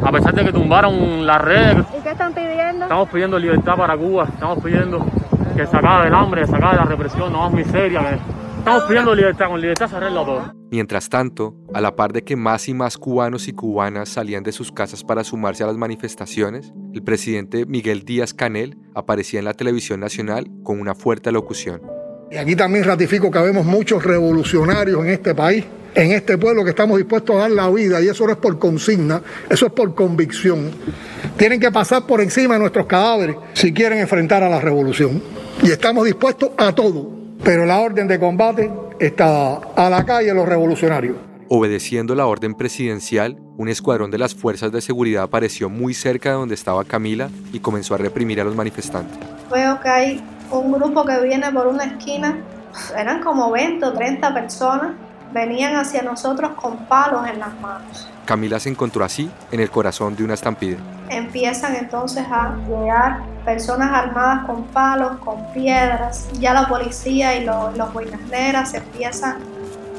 a 0.02 0.10
pesar 0.10 0.34
de 0.34 0.44
que 0.44 0.52
tumbaron 0.52 1.24
las 1.24 1.40
redes. 1.40 1.84
¿Y 1.96 2.02
qué 2.02 2.10
están 2.10 2.34
pidiendo? 2.34 2.84
Estamos 2.84 3.08
pidiendo 3.10 3.38
libertad 3.38 3.76
para 3.76 3.96
Cuba, 3.96 4.24
estamos 4.24 4.62
pidiendo 4.62 5.06
que 5.54 5.66
se 5.66 5.76
acabe 5.76 6.08
el 6.08 6.14
hambre, 6.14 6.42
que 6.42 6.48
se 6.48 6.56
acabe 6.56 6.76
la 6.76 6.84
represión, 6.84 7.32
no 7.32 7.38
más 7.38 7.52
miseria. 7.52 8.18
Estamos 8.58 8.84
pidiendo 8.84 9.14
libertad, 9.14 9.48
con 9.48 9.60
libertad 9.60 9.88
se 9.88 9.96
arregla 9.96 10.24
todo. 10.24 10.54
Mientras 10.70 11.08
tanto, 11.08 11.54
a 11.74 11.80
la 11.80 11.96
par 11.96 12.12
de 12.12 12.22
que 12.22 12.36
más 12.36 12.68
y 12.68 12.74
más 12.74 12.96
cubanos 12.96 13.48
y 13.48 13.52
cubanas 13.52 14.08
salían 14.08 14.42
de 14.42 14.52
sus 14.52 14.70
casas 14.70 15.02
para 15.02 15.24
sumarse 15.24 15.64
a 15.64 15.66
las 15.66 15.76
manifestaciones, 15.76 16.72
el 16.94 17.02
presidente 17.02 17.66
Miguel 17.66 18.04
Díaz 18.04 18.32
Canel 18.32 18.78
aparecía 18.94 19.40
en 19.40 19.46
la 19.46 19.54
televisión 19.54 20.00
nacional 20.00 20.46
con 20.62 20.80
una 20.80 20.94
fuerte 20.94 21.32
locución. 21.32 21.82
Y 22.30 22.36
aquí 22.36 22.56
también 22.56 22.84
ratifico 22.84 23.30
que 23.30 23.38
habemos 23.38 23.66
muchos 23.66 24.02
revolucionarios 24.04 25.00
en 25.04 25.10
este 25.10 25.34
país 25.34 25.66
en 25.94 26.12
este 26.12 26.38
pueblo 26.38 26.64
que 26.64 26.70
estamos 26.70 26.96
dispuestos 26.96 27.36
a 27.36 27.40
dar 27.40 27.50
la 27.50 27.68
vida 27.70 28.00
y 28.00 28.08
eso 28.08 28.24
no 28.26 28.32
es 28.32 28.38
por 28.38 28.58
consigna, 28.58 29.22
eso 29.50 29.66
es 29.66 29.72
por 29.72 29.94
convicción. 29.94 30.70
Tienen 31.36 31.60
que 31.60 31.70
pasar 31.70 32.06
por 32.06 32.20
encima 32.20 32.54
de 32.54 32.60
nuestros 32.60 32.86
cadáveres 32.86 33.36
si 33.52 33.72
quieren 33.72 33.98
enfrentar 33.98 34.42
a 34.42 34.48
la 34.48 34.60
revolución. 34.60 35.22
Y 35.60 35.70
estamos 35.70 36.04
dispuestos 36.04 36.50
a 36.56 36.72
todo, 36.72 37.10
pero 37.44 37.66
la 37.66 37.80
orden 37.80 38.08
de 38.08 38.18
combate 38.18 38.70
está 38.98 39.56
a 39.56 39.90
la 39.90 40.04
calle 40.04 40.32
los 40.32 40.48
revolucionarios. 40.48 41.16
Obedeciendo 41.48 42.14
la 42.14 42.26
orden 42.26 42.54
presidencial, 42.54 43.36
un 43.58 43.68
escuadrón 43.68 44.10
de 44.10 44.18
las 44.18 44.34
fuerzas 44.34 44.72
de 44.72 44.80
seguridad 44.80 45.24
apareció 45.24 45.68
muy 45.68 45.92
cerca 45.92 46.30
de 46.30 46.36
donde 46.36 46.54
estaba 46.54 46.84
Camila 46.84 47.28
y 47.52 47.60
comenzó 47.60 47.94
a 47.94 47.98
reprimir 47.98 48.40
a 48.40 48.44
los 48.44 48.56
manifestantes. 48.56 49.18
Veo 49.52 49.78
que 49.80 49.88
hay 49.88 50.24
un 50.50 50.72
grupo 50.72 51.04
que 51.04 51.20
viene 51.20 51.50
por 51.52 51.66
una 51.66 51.84
esquina, 51.84 52.38
eran 52.96 53.22
como 53.22 53.50
20 53.50 53.84
o 53.84 53.92
30 53.92 54.32
personas, 54.32 54.92
venían 55.32 55.76
hacia 55.76 56.02
nosotros 56.02 56.52
con 56.52 56.76
palos 56.86 57.26
en 57.28 57.38
las 57.38 57.60
manos. 57.60 58.08
Camila 58.24 58.60
se 58.60 58.68
encontró 58.68 59.04
así 59.04 59.30
en 59.50 59.60
el 59.60 59.70
corazón 59.70 60.14
de 60.16 60.24
una 60.24 60.34
estampida. 60.34 60.78
Empiezan 61.08 61.74
entonces 61.74 62.24
a 62.30 62.56
llegar 62.68 63.20
personas 63.44 63.92
armadas 63.92 64.46
con 64.46 64.64
palos, 64.64 65.18
con 65.18 65.52
piedras. 65.52 66.28
Ya 66.38 66.54
la 66.54 66.68
policía 66.68 67.36
y 67.36 67.44
los, 67.44 67.76
los 67.76 67.88
negras 68.30 68.72
empiezan 68.74 69.38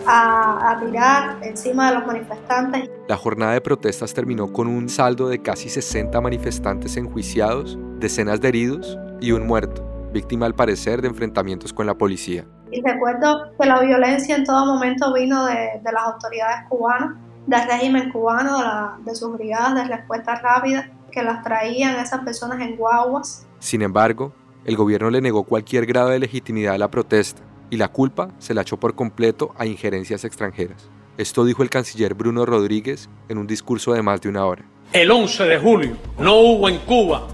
a, 0.08 0.72
a, 0.72 0.80
tirar 0.80 1.38
encima 1.42 1.90
de 1.90 2.00
los 2.00 2.08
manifestantes. 2.08 2.90
La 3.08 3.18
jornada 3.18 3.54
de 3.54 3.62
protestas 3.62 4.14
terminó 4.14 4.52
con 4.52 4.68
un 4.68 4.90
saldo 4.90 5.30
de 5.30 5.42
casi 5.42 5.70
60 5.70 6.20
manifestantes 6.22 6.98
enjuiciados, 6.98 7.78
decenas 8.00 8.42
de 8.42 8.48
heridos 8.50 8.98
y 9.20 9.32
un 9.32 9.46
muerto, 9.46 10.10
víctima 10.12 10.46
al 10.46 10.56
parecer 10.56 11.02
de 11.02 11.10
enfrentamientos 11.10 11.74
con 11.74 11.86
la 11.86 11.96
policía. 11.96 12.46
Y 12.72 12.82
recuerdo 12.82 13.52
que 13.60 13.68
la 13.68 13.80
violencia 13.82 14.36
en 14.36 14.46
todo 14.46 14.66
momento 14.66 15.14
vino 15.14 15.46
de, 15.46 15.54
de 15.84 15.92
las 15.92 16.04
autoridades 16.04 16.68
cubanas, 16.70 17.16
del 17.48 17.68
régimen 17.68 18.12
cubano, 18.12 18.58
de, 18.58 18.64
la, 18.64 18.98
de 19.04 19.16
sus 19.16 19.34
brigadas 19.34 19.76
de 19.76 19.84
respuesta 19.86 20.36
rápida, 20.36 20.90
que 21.12 21.24
las 21.24 21.44
traían 21.44 22.00
esas 22.00 22.22
personas 22.22 22.62
en 22.62 22.76
guaguas. 22.76 23.46
Sin 23.60 23.82
embargo, 23.82 24.34
el 24.66 24.76
gobierno 24.76 25.10
le 25.10 25.22
negó 25.22 25.44
cualquier 25.44 25.86
grado 25.86 26.10
de 26.10 26.20
legitimidad 26.20 26.76
a 26.76 26.78
la 26.78 26.90
protesta 26.90 27.42
y 27.70 27.78
la 27.78 27.88
culpa 27.88 28.30
se 28.40 28.54
la 28.54 28.62
echó 28.62 28.78
por 28.78 28.96
completo 28.96 29.54
a 29.58 29.66
injerencias 29.66 30.24
extranjeras. 30.24 30.90
Esto 31.18 31.46
dijo 31.46 31.64
el 31.64 31.70
canciller 31.70 32.14
Bruno 32.14 32.46
Rodríguez 32.46 33.10
en 33.30 33.38
un 33.38 33.46
discurso 33.46 33.94
de 33.94 34.02
más 34.02 34.22
de 34.22 34.30
una 34.30 34.46
hora. 34.46 34.64
El 34.92 35.12
11 35.12 35.44
de 35.44 35.60
julio 35.60 35.98
no 36.18 36.36
hubo 36.38 36.70
en 36.70 36.80
Cuba 36.80 37.28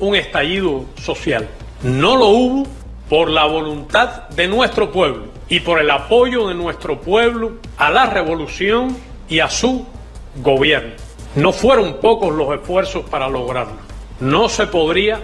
un 0.00 0.14
estallido 0.14 0.84
social. 0.96 1.48
No 1.82 2.16
lo 2.16 2.28
hubo 2.28 2.66
por 3.08 3.30
la 3.30 3.44
voluntad 3.46 4.28
de 4.30 4.48
nuestro 4.48 4.90
pueblo 4.90 5.26
y 5.48 5.60
por 5.60 5.80
el 5.80 5.90
apoyo 5.90 6.48
de 6.48 6.54
nuestro 6.54 7.00
pueblo 7.00 7.58
a 7.76 7.90
la 7.90 8.06
revolución 8.06 8.96
y 9.28 9.40
a 9.40 9.48
su 9.48 9.84
gobierno. 10.42 10.94
No 11.34 11.52
fueron 11.52 12.00
pocos 12.00 12.34
los 12.34 12.54
esfuerzos 12.54 13.04
para 13.08 13.28
lograrlo. 13.28 13.76
No 14.20 14.48
se 14.48 14.66
podría 14.66 15.20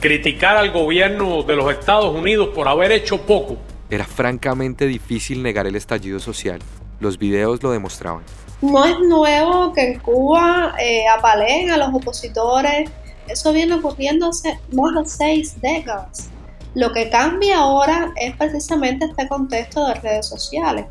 criticar 0.00 0.56
al 0.56 0.72
gobierno 0.72 1.42
de 1.42 1.56
los 1.56 1.72
Estados 1.72 2.14
Unidos 2.14 2.48
por 2.54 2.68
haber 2.68 2.92
hecho 2.92 3.22
poco. 3.22 3.56
Era 3.88 4.04
francamente 4.04 4.86
difícil 4.86 5.42
negar 5.42 5.66
el 5.66 5.76
estallido 5.76 6.18
social. 6.18 6.58
Los 7.00 7.18
videos 7.18 7.62
lo 7.62 7.70
demostraban. 7.70 8.22
No 8.60 8.84
es 8.84 8.98
nuevo 9.00 9.72
que 9.72 9.92
en 9.92 10.00
Cuba 10.00 10.74
eh, 10.80 11.04
apaleen 11.08 11.70
a 11.70 11.76
los 11.76 11.94
opositores. 11.94 12.90
Eso 13.28 13.52
viene 13.52 13.74
ocurriendo 13.74 14.28
hace 14.28 14.58
más 14.72 14.94
de 14.94 15.08
seis 15.08 15.60
décadas. 15.60 16.28
Lo 16.74 16.92
que 16.92 17.10
cambia 17.10 17.58
ahora 17.58 18.12
es 18.16 18.36
precisamente 18.36 19.04
este 19.04 19.28
contexto 19.28 19.86
de 19.86 19.94
redes 19.94 20.26
sociales. 20.26 20.86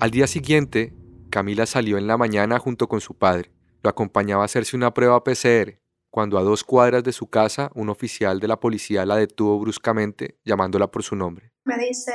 Al 0.00 0.10
día 0.10 0.26
siguiente, 0.26 0.94
Camila 1.28 1.66
salió 1.66 1.98
en 1.98 2.06
la 2.06 2.16
mañana 2.16 2.58
junto 2.58 2.88
con 2.88 3.02
su 3.02 3.18
padre. 3.18 3.50
Lo 3.82 3.90
acompañaba 3.90 4.40
a 4.40 4.46
hacerse 4.46 4.74
una 4.74 4.94
prueba 4.94 5.22
PCR, 5.22 5.78
cuando 6.08 6.38
a 6.38 6.42
dos 6.42 6.64
cuadras 6.64 7.04
de 7.04 7.12
su 7.12 7.28
casa 7.28 7.70
un 7.74 7.90
oficial 7.90 8.40
de 8.40 8.48
la 8.48 8.58
policía 8.58 9.04
la 9.04 9.16
detuvo 9.16 9.60
bruscamente 9.60 10.38
llamándola 10.42 10.90
por 10.90 11.02
su 11.02 11.16
nombre. 11.16 11.52
Me 11.64 11.76
dice, 11.76 12.14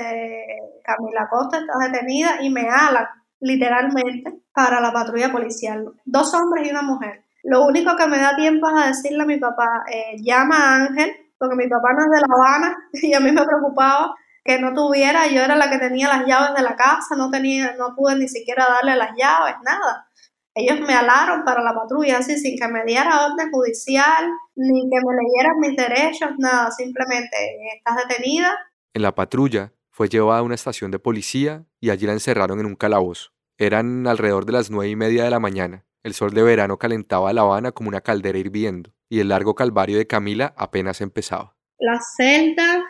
Camila 0.84 1.30
Costa 1.30 1.60
está 1.60 1.74
detenida 1.92 2.42
y 2.42 2.50
me 2.50 2.68
ala 2.68 3.24
literalmente 3.40 4.34
para 4.52 4.82
la 4.82 4.92
patrulla 4.92 5.32
policial. 5.32 5.94
Dos 6.06 6.34
hombres 6.34 6.66
y 6.66 6.72
una 6.72 6.82
mujer. 6.82 7.24
Lo 7.44 7.68
único 7.68 7.96
que 7.96 8.08
me 8.08 8.18
da 8.18 8.36
tiempo 8.36 8.68
es 8.68 8.84
a 8.84 8.88
decirle 8.88 9.22
a 9.22 9.28
mi 9.28 9.38
papá, 9.38 9.84
eh, 9.92 10.16
llama 10.24 10.58
a 10.58 10.76
Ángel, 10.88 11.12
porque 11.38 11.56
mi 11.56 11.68
papá 11.68 11.94
no 11.94 12.06
es 12.06 12.10
de 12.10 12.28
La 12.28 12.36
Habana 12.36 12.78
y 12.94 13.14
a 13.14 13.20
mí 13.20 13.32
me 13.32 13.46
preocupaba 13.46 14.16
que 14.46 14.60
no 14.60 14.74
tuviera, 14.76 15.28
yo 15.28 15.42
era 15.42 15.56
la 15.56 15.72
que 15.72 15.80
tenía 15.80 16.08
las 16.08 16.28
llaves 16.28 16.56
de 16.56 16.62
la 16.62 16.76
casa, 16.76 17.16
no 17.18 17.32
tenía, 17.32 17.76
no 17.78 17.96
pude 17.96 18.16
ni 18.16 18.28
siquiera 18.28 18.68
darle 18.70 18.96
las 18.96 19.10
llaves, 19.18 19.56
nada. 19.64 20.08
Ellos 20.54 20.80
me 20.82 20.94
alaron 20.94 21.44
para 21.44 21.64
la 21.64 21.74
patrulla, 21.74 22.20
así 22.20 22.38
sin 22.38 22.56
que 22.58 22.68
me 22.68 22.86
diera 22.86 23.26
orden 23.26 23.52
judicial, 23.52 24.26
ni 24.56 24.84
que 24.84 24.98
me 25.04 25.14
leyeran 25.24 25.60
mis 25.60 25.76
derechos, 25.76 26.30
nada, 26.38 26.72
simplemente 26.72 27.36
estás 27.76 27.98
detenida. 28.08 28.56
En 28.94 29.02
la 29.02 29.16
patrulla 29.16 29.74
fue 29.90 30.10
llevada 30.10 30.40
a 30.40 30.44
una 30.44 30.56
estación 30.56 30.92
de 30.92 31.00
policía 31.00 31.66
y 31.82 31.90
allí 31.90 32.06
la 32.06 32.14
encerraron 32.14 32.60
en 32.60 32.68
un 32.68 32.76
calabozo. 32.76 33.32
Eran 33.58 34.06
alrededor 34.06 34.46
de 34.46 34.54
las 34.54 34.70
nueve 34.70 34.92
y 34.92 34.96
media 34.96 35.24
de 35.24 35.32
la 35.32 35.40
mañana. 35.40 35.86
El 36.04 36.14
sol 36.14 36.36
de 36.36 36.44
verano 36.44 36.78
calentaba 36.78 37.34
La 37.34 37.42
Habana 37.42 37.72
como 37.72 37.90
una 37.90 38.02
caldera 38.02 38.38
hirviendo, 38.38 38.94
y 39.10 39.22
el 39.22 39.30
largo 39.30 39.56
calvario 39.56 39.98
de 39.98 40.06
Camila 40.06 40.54
apenas 40.56 41.02
empezaba. 41.02 41.56
La 41.80 42.00
celda 42.16 42.86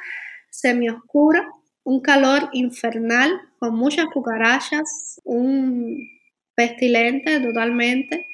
semioscura, 0.60 1.48
un 1.84 2.02
calor 2.02 2.50
infernal, 2.54 3.32
con 3.60 3.76
muchas 3.76 4.06
cucarachas, 4.14 5.22
un 5.24 5.98
pestilente 6.56 7.40
totalmente. 7.40 8.28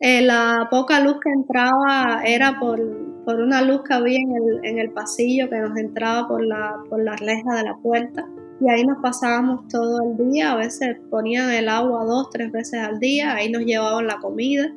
Eh, 0.00 0.22
la 0.22 0.68
poca 0.70 1.00
luz 1.00 1.16
que 1.22 1.30
entraba 1.30 2.22
era 2.24 2.60
por, 2.60 2.80
por 3.24 3.40
una 3.40 3.60
luz 3.62 3.82
que 3.82 3.94
había 3.94 4.18
en 4.18 4.32
el, 4.32 4.64
en 4.64 4.78
el, 4.78 4.90
pasillo 4.92 5.50
que 5.50 5.58
nos 5.58 5.76
entraba 5.76 6.28
por 6.28 6.44
la, 6.44 6.76
por 6.88 7.02
la 7.02 7.16
reja 7.16 7.56
de 7.56 7.64
la 7.64 7.76
puerta. 7.82 8.24
y 8.60 8.70
ahí 8.70 8.84
nos 8.84 8.98
pasábamos 9.02 9.66
todo 9.68 9.98
el 10.02 10.30
día, 10.30 10.52
a 10.52 10.56
veces 10.56 10.96
ponían 11.10 11.50
el 11.50 11.68
agua 11.68 12.04
dos, 12.04 12.30
tres 12.30 12.52
veces 12.52 12.80
al 12.80 13.00
día, 13.00 13.34
ahí 13.34 13.50
nos 13.50 13.64
llevaban 13.64 14.06
la 14.06 14.18
comida. 14.18 14.72